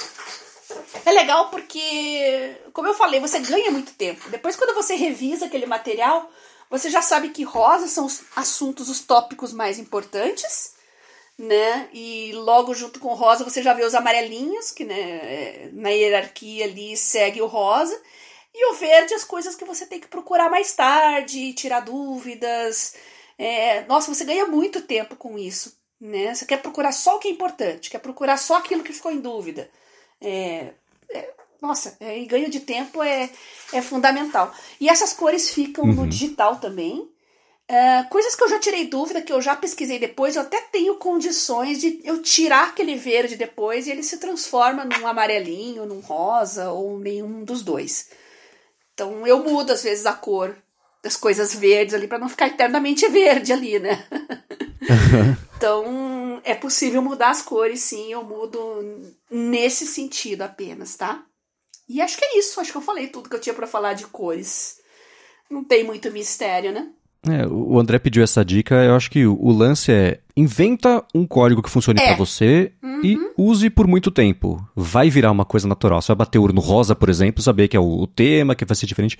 [1.05, 4.28] É legal porque, como eu falei, você ganha muito tempo.
[4.28, 6.28] Depois, quando você revisa aquele material,
[6.68, 10.72] você já sabe que rosa são os assuntos, os tópicos mais importantes,
[11.43, 11.88] né?
[11.93, 16.66] E logo junto com rosa você já vê os amarelinhos, que né, é, na hierarquia
[16.66, 18.01] ali segue o rosa.
[18.55, 22.95] E o verde, as coisas que você tem que procurar mais tarde, tirar dúvidas.
[23.36, 25.76] É, nossa, você ganha muito tempo com isso.
[26.01, 26.32] Né?
[26.32, 29.20] Você quer procurar só o que é importante, quer procurar só aquilo que ficou em
[29.20, 29.68] dúvida.
[30.20, 30.72] É,
[31.11, 33.30] é, nossa, é, e ganho de tempo é,
[33.72, 34.55] é fundamental.
[34.80, 35.93] E essas cores ficam uhum.
[35.93, 37.09] no digital também.
[37.73, 40.97] É, coisas que eu já tirei dúvida, que eu já pesquisei depois, eu até tenho
[40.97, 46.70] condições de eu tirar aquele verde depois e ele se transforma num amarelinho, num rosa
[46.70, 48.11] ou nenhum dos dois.
[48.93, 50.55] Então eu mudo às vezes a cor
[51.03, 54.07] das coisas verdes ali para não ficar eternamente verde ali, né?
[55.57, 58.12] então é possível mudar as cores, sim.
[58.12, 61.25] Eu mudo nesse sentido apenas, tá?
[61.89, 62.61] E acho que é isso.
[62.61, 64.77] Acho que eu falei tudo que eu tinha para falar de cores.
[65.49, 66.93] Não tem muito mistério, né?
[67.29, 68.75] É, o André pediu essa dica.
[68.75, 72.07] Eu acho que o lance é inventa um código que funcione é.
[72.07, 73.01] para você uhum.
[73.05, 74.66] e use por muito tempo.
[74.75, 76.03] Vai virar uma coisa natural.
[76.03, 78.55] Você vai bater o olho no rosa, por exemplo, saber que é o, o tema,
[78.55, 79.18] que vai ser diferente.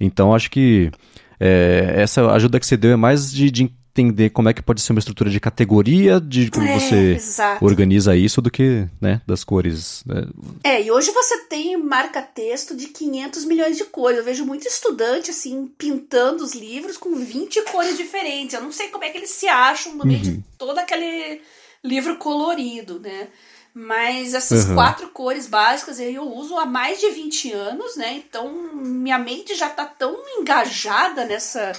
[0.00, 0.90] Então acho que
[1.38, 4.80] é, essa ajuda que você deu é mais de, de, entender como é que pode
[4.80, 7.64] ser uma estrutura de categoria, de como é, você exato.
[7.64, 10.02] organiza isso, do que né, das cores.
[10.06, 10.26] Né?
[10.64, 14.18] É, e hoje você tem marca-texto de 500 milhões de cores.
[14.18, 18.54] Eu vejo muito estudante assim pintando os livros com 20 cores diferentes.
[18.54, 20.36] Eu não sei como é que eles se acham no meio uhum.
[20.36, 21.42] de todo aquele
[21.84, 23.28] livro colorido, né?
[23.74, 24.74] Mas essas uhum.
[24.74, 28.22] quatro cores básicas eu uso há mais de 20 anos, né?
[28.26, 31.72] Então minha mente já tá tão engajada nessa,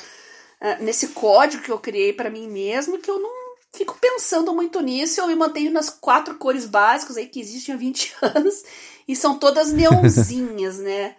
[0.80, 3.43] nesse código que eu criei para mim mesmo que eu não
[3.74, 5.20] fico pensando muito nisso.
[5.20, 8.64] Eu me mantenho nas quatro cores básicas aí que existem há 20 anos
[9.07, 11.16] e são todas neonzinhas, né?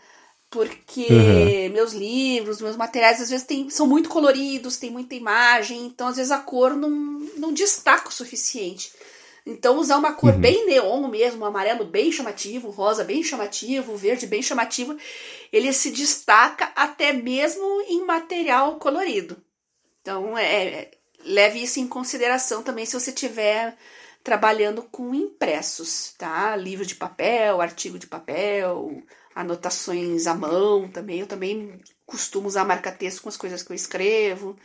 [0.48, 1.72] Porque uhum.
[1.72, 6.16] meus livros, meus materiais às vezes tem, são muito coloridos, tem muita imagem, então às
[6.16, 6.90] vezes a cor não,
[7.36, 8.92] não destaca o suficiente.
[9.46, 10.40] Então, usar uma cor uhum.
[10.40, 14.96] bem neon mesmo, um amarelo bem chamativo, um rosa bem chamativo, um verde bem chamativo,
[15.52, 19.36] ele se destaca até mesmo em material colorido.
[20.00, 20.90] Então, é, é
[21.24, 23.76] leve isso em consideração também se você estiver
[24.22, 26.56] trabalhando com impressos, tá?
[26.56, 29.02] Livro de papel, artigo de papel,
[29.34, 31.20] anotações à mão também.
[31.20, 34.56] Eu também costumo usar marca-texto com as coisas que eu escrevo.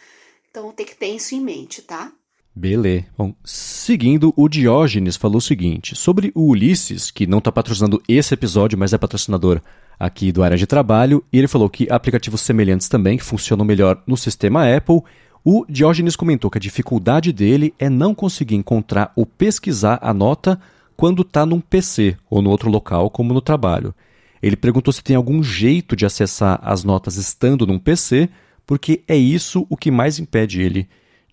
[0.50, 2.12] Então, tem que ter isso em mente, tá?
[2.60, 3.06] Beleza.
[3.18, 8.34] Bom, seguindo, o Diógenes falou o seguinte: sobre o Ulisses, que não está patrocinando esse
[8.34, 9.62] episódio, mas é patrocinador
[9.98, 14.04] aqui do área de trabalho, e ele falou que aplicativos semelhantes também, que funcionam melhor
[14.06, 15.02] no sistema Apple.
[15.42, 20.60] O Diógenes comentou que a dificuldade dele é não conseguir encontrar ou pesquisar a nota
[20.98, 23.96] quando está num PC ou no outro local, como no trabalho.
[24.44, 28.28] Ele perguntou se tem algum jeito de acessar as notas estando num PC,
[28.68, 30.90] porque é isso o que mais impede ele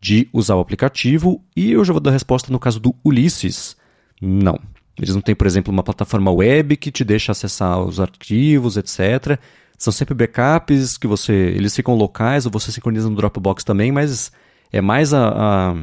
[0.06, 3.76] de usar o aplicativo e eu já vou dar a resposta no caso do Ulisses.
[4.22, 4.56] Não.
[4.96, 9.36] Eles não têm, por exemplo, uma plataforma web que te deixa acessar os arquivos, etc.
[9.76, 11.32] São sempre backups que você.
[11.32, 14.30] Eles ficam locais ou você sincroniza no Dropbox também, mas
[14.72, 15.74] é mais a, a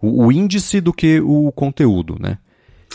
[0.00, 2.38] o, o, índice do que o conteúdo, né?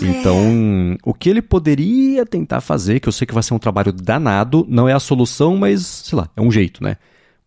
[0.02, 0.06] É.
[0.06, 3.94] Então, o que ele poderia tentar fazer, que eu sei que vai ser um trabalho
[3.94, 6.98] danado, não é a solução, mas, sei lá, é um jeito, né?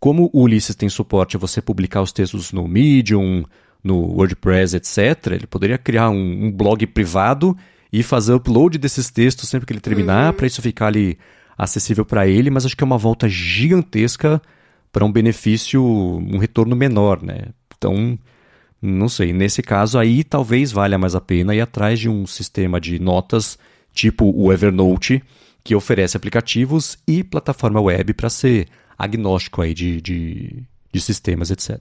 [0.01, 3.45] Como o Ulisses tem suporte a você publicar os textos no Medium,
[3.83, 7.57] no WordPress, etc., ele poderia criar um, um blog privado
[7.93, 10.37] e fazer upload desses textos sempre que ele terminar, uhum.
[10.37, 11.19] para isso ficar ali
[11.57, 14.41] acessível para ele mas acho que é uma volta gigantesca
[14.93, 17.47] para um benefício, um retorno menor, né?
[17.77, 18.19] Então,
[18.81, 22.81] não sei, nesse caso aí talvez valha mais a pena ir atrás de um sistema
[22.81, 23.59] de notas
[23.93, 25.23] tipo o Evernote,
[25.65, 28.69] que oferece aplicativos e plataforma web para ser
[28.99, 31.79] agnóstico aí de, de, de sistemas, etc.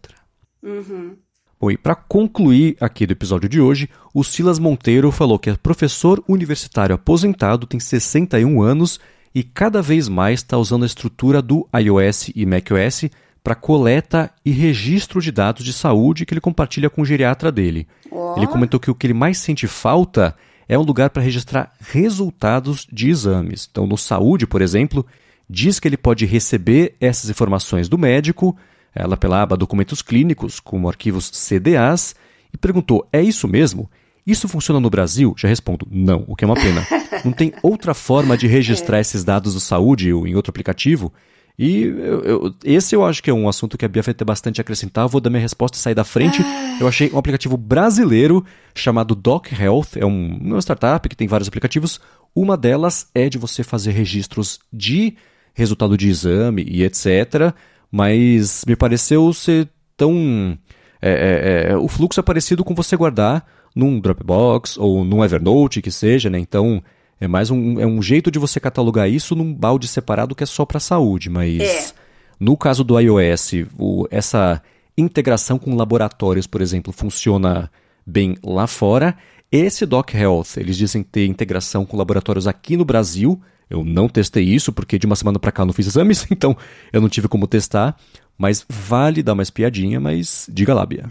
[0.61, 1.15] Uhum.
[1.59, 5.55] Bom, e para concluir aqui do episódio de hoje, o Silas Monteiro falou que é
[5.55, 8.99] professor universitário aposentado, tem 61 anos
[9.33, 13.09] e cada vez mais está usando a estrutura do iOS e macOS
[13.43, 17.87] para coleta e registro de dados de saúde que ele compartilha com o geriatra dele.
[18.11, 18.35] Oh.
[18.37, 20.35] Ele comentou que o que ele mais sente falta
[20.67, 23.67] é um lugar para registrar resultados de exames.
[23.71, 25.05] Então, no Saúde, por exemplo,
[25.49, 28.55] diz que ele pode receber essas informações do médico,
[28.93, 32.15] ela pela aba Documentos Clínicos, como arquivos CDAs,
[32.53, 33.89] e perguntou: é isso mesmo?
[34.25, 35.33] Isso funciona no Brasil?
[35.37, 36.85] Já respondo, não, o que é uma pena.
[37.23, 39.01] Não tem outra forma de registrar é.
[39.01, 41.13] esses dados do saúde ou em outro aplicativo?
[41.57, 44.25] E eu, eu, esse eu acho que é um assunto que a Bia vai ter
[44.25, 45.05] bastante a acrescentar.
[45.05, 46.41] Eu vou dar minha resposta e sair da frente.
[46.41, 46.77] Ah.
[46.79, 48.45] Eu achei um aplicativo brasileiro
[48.75, 49.95] chamado Doc Health.
[49.95, 51.99] É um, uma startup que tem vários aplicativos.
[52.35, 55.15] Uma delas é de você fazer registros de
[55.57, 57.51] resultado de exame e etc.
[57.91, 60.57] Mas me pareceu ser tão.
[61.01, 63.43] É, é, é, o fluxo é parecido com você guardar
[63.75, 66.37] num Dropbox ou num Evernote, que seja, né?
[66.37, 66.81] Então,
[67.19, 70.47] é mais um, é um jeito de você catalogar isso num balde separado que é
[70.47, 71.91] só para saúde, mas é.
[72.39, 74.61] no caso do iOS, o, essa
[74.97, 77.71] integração com laboratórios, por exemplo, funciona
[78.05, 79.15] bem lá fora.
[79.51, 83.39] Esse Doc Health, eles dizem ter integração com laboratórios aqui no Brasil.
[83.69, 86.55] Eu não testei isso porque de uma semana para cá eu não fiz exames, então
[86.91, 87.97] eu não tive como testar.
[88.37, 91.09] Mas vale dar uma espiadinha, mas diga lá, Bia.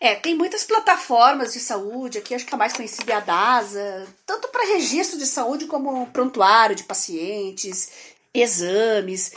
[0.00, 4.06] É, tem muitas plataformas de saúde, aqui acho que a mais conhecida é a DASA,
[4.26, 7.90] tanto para registro de saúde como prontuário de pacientes,
[8.34, 9.32] exames.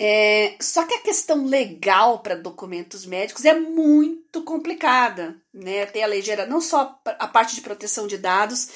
[0.00, 5.84] É, só que a questão legal para documentos médicos é muito complicada, né?
[5.86, 8.68] Tem a lei geral, não só a parte de proteção de dados,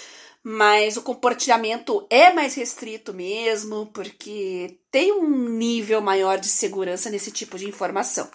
[0.45, 7.31] mas o compartilhamento é mais restrito mesmo, porque tem um nível maior de segurança nesse
[7.31, 8.29] tipo de informação.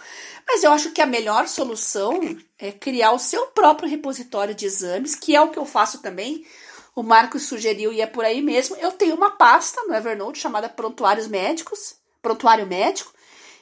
[0.48, 2.20] Mas eu acho que a melhor solução
[2.58, 6.46] é criar o seu próprio repositório de exames, que é o que eu faço também.
[6.96, 8.78] O Marcos sugeriu e é por aí mesmo.
[8.78, 13.14] Eu tenho uma pasta no Evernote chamada Prontuários Médicos, Prontuário Médico,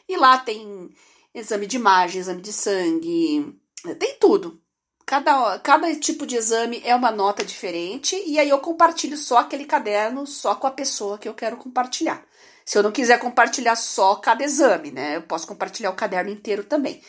[0.08, 0.90] e lá tem
[1.34, 3.60] exame de imagem, exame de sangue,
[3.98, 4.62] tem tudo.
[5.06, 9.66] Cada, cada tipo de exame é uma nota diferente e aí eu compartilho só aquele
[9.66, 12.26] caderno só com a pessoa que eu quero compartilhar.
[12.66, 15.18] Se eu não quiser compartilhar só cada exame, né?
[15.18, 17.04] Eu posso compartilhar o caderno inteiro também.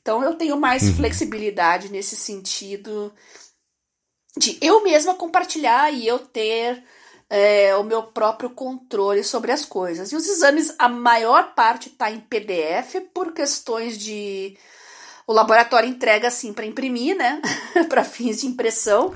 [0.00, 0.94] Então eu tenho mais uhum.
[0.94, 3.12] flexibilidade nesse sentido
[4.36, 6.84] de eu mesma compartilhar e eu ter
[7.28, 10.12] é, o meu próprio controle sobre as coisas.
[10.12, 14.56] E os exames, a maior parte está em PDF por questões de
[15.30, 17.40] o laboratório entrega assim para imprimir, né?
[17.88, 19.14] para fins de impressão.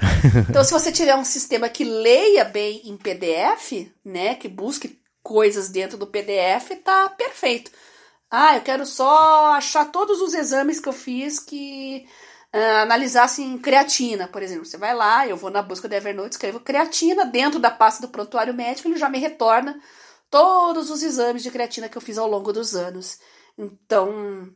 [0.49, 5.69] Então, se você tiver um sistema que leia bem em PDF, né, que busque coisas
[5.69, 7.73] dentro do PDF, tá perfeito.
[8.31, 12.07] Ah, eu quero só achar todos os exames que eu fiz que
[12.55, 14.67] uh, analisassem creatina, por exemplo.
[14.67, 18.13] Você vai lá, eu vou na busca do Evernote, escrevo creatina dentro da pasta do
[18.13, 19.81] prontuário médico, ele já me retorna
[20.31, 23.19] todos os exames de creatina que eu fiz ao longo dos anos.
[23.59, 24.55] Então,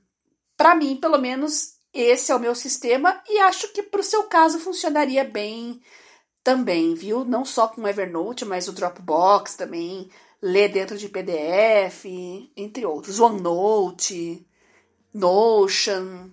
[0.59, 4.25] para mim, pelo menos, esse é o meu sistema e acho que para o seu
[4.25, 5.81] caso funcionaria bem
[6.43, 7.25] também, viu?
[7.25, 10.11] Não só com o Evernote, mas o Dropbox também,
[10.43, 12.05] ler dentro de PDF,
[12.57, 13.21] entre outros.
[13.21, 14.45] OneNote,
[15.15, 16.31] Notion,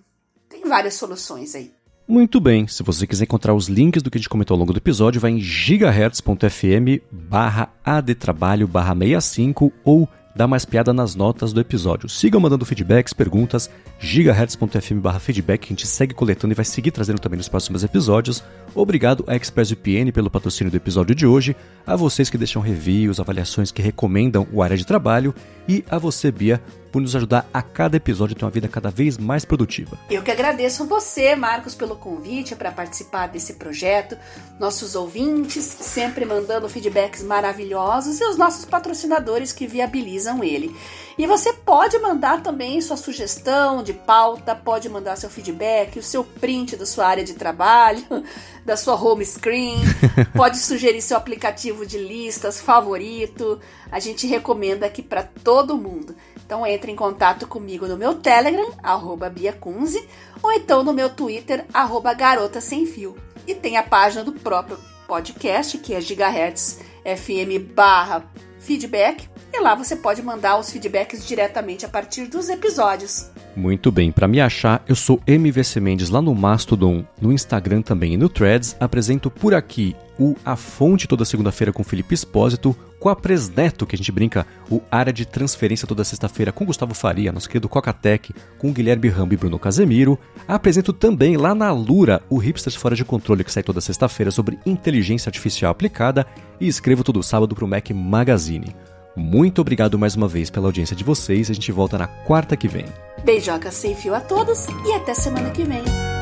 [0.48, 1.72] tem várias soluções aí.
[2.08, 4.72] Muito bem, se você quiser encontrar os links do que a gente comentou ao longo
[4.72, 11.52] do episódio, vai em gigahertz.fm barra adtrabalho barra 65 ou dá mais piada nas notas
[11.52, 12.10] do episódio.
[12.10, 17.18] Sigam mandando feedbacks, perguntas, gigahertz.fm feedback, que a gente segue coletando e vai seguir trazendo
[17.18, 18.44] também nos próximos episódios.
[18.74, 21.56] Obrigado a ExpressVPN pelo patrocínio do episódio de hoje,
[21.86, 25.34] a vocês que deixam reviews, avaliações que recomendam o área de trabalho
[25.66, 26.60] e a você, Bia,
[26.96, 29.98] por nos ajudar a cada episódio a ter uma vida cada vez mais produtiva.
[30.08, 34.16] Eu que agradeço você, Marcos, pelo convite para participar desse projeto,
[34.58, 40.74] nossos ouvintes sempre mandando feedbacks maravilhosos e os nossos patrocinadores que viabilizam ele.
[41.18, 46.24] E você pode mandar também sua sugestão de pauta, pode mandar seu feedback, o seu
[46.24, 48.04] print da sua área de trabalho,
[48.64, 49.76] da sua home screen,
[50.34, 53.60] pode sugerir seu aplicativo de listas favorito.
[53.92, 56.14] A gente recomenda aqui para todo mundo.
[56.46, 60.08] Então entre em contato comigo no meu Telegram, arroba Biacunze,
[60.40, 63.16] ou então no meu Twitter, arroba Garota Sem Fio.
[63.48, 64.78] E tem a página do próprio
[65.08, 68.24] podcast, que é gigahertz fm barra
[68.60, 73.30] feedback, e lá você pode mandar os feedbacks diretamente a partir dos episódios.
[73.56, 78.14] Muito bem, para me achar, eu sou MVC Mendes lá no Mastodon, no Instagram também
[78.14, 78.76] e no Threads.
[78.78, 82.76] Apresento por aqui o A Fonte toda segunda-feira com Felipe Espósito,
[83.06, 86.92] com a Presneto, que a gente brinca, o Área de Transferência toda sexta-feira com Gustavo
[86.92, 90.18] Faria, nosso querido Cocatec, com Guilherme Rambo e Bruno Casemiro.
[90.48, 94.58] Apresento também lá na Lura o Hipsters Fora de Controle, que sai toda sexta-feira sobre
[94.66, 96.26] inteligência artificial aplicada,
[96.60, 98.74] e escrevo todo sábado para o Mac Magazine.
[99.14, 101.48] Muito obrigado mais uma vez pela audiência de vocês.
[101.48, 102.86] A gente volta na quarta que vem.
[103.24, 106.15] Beijoca sem fio a todos e até semana que vem.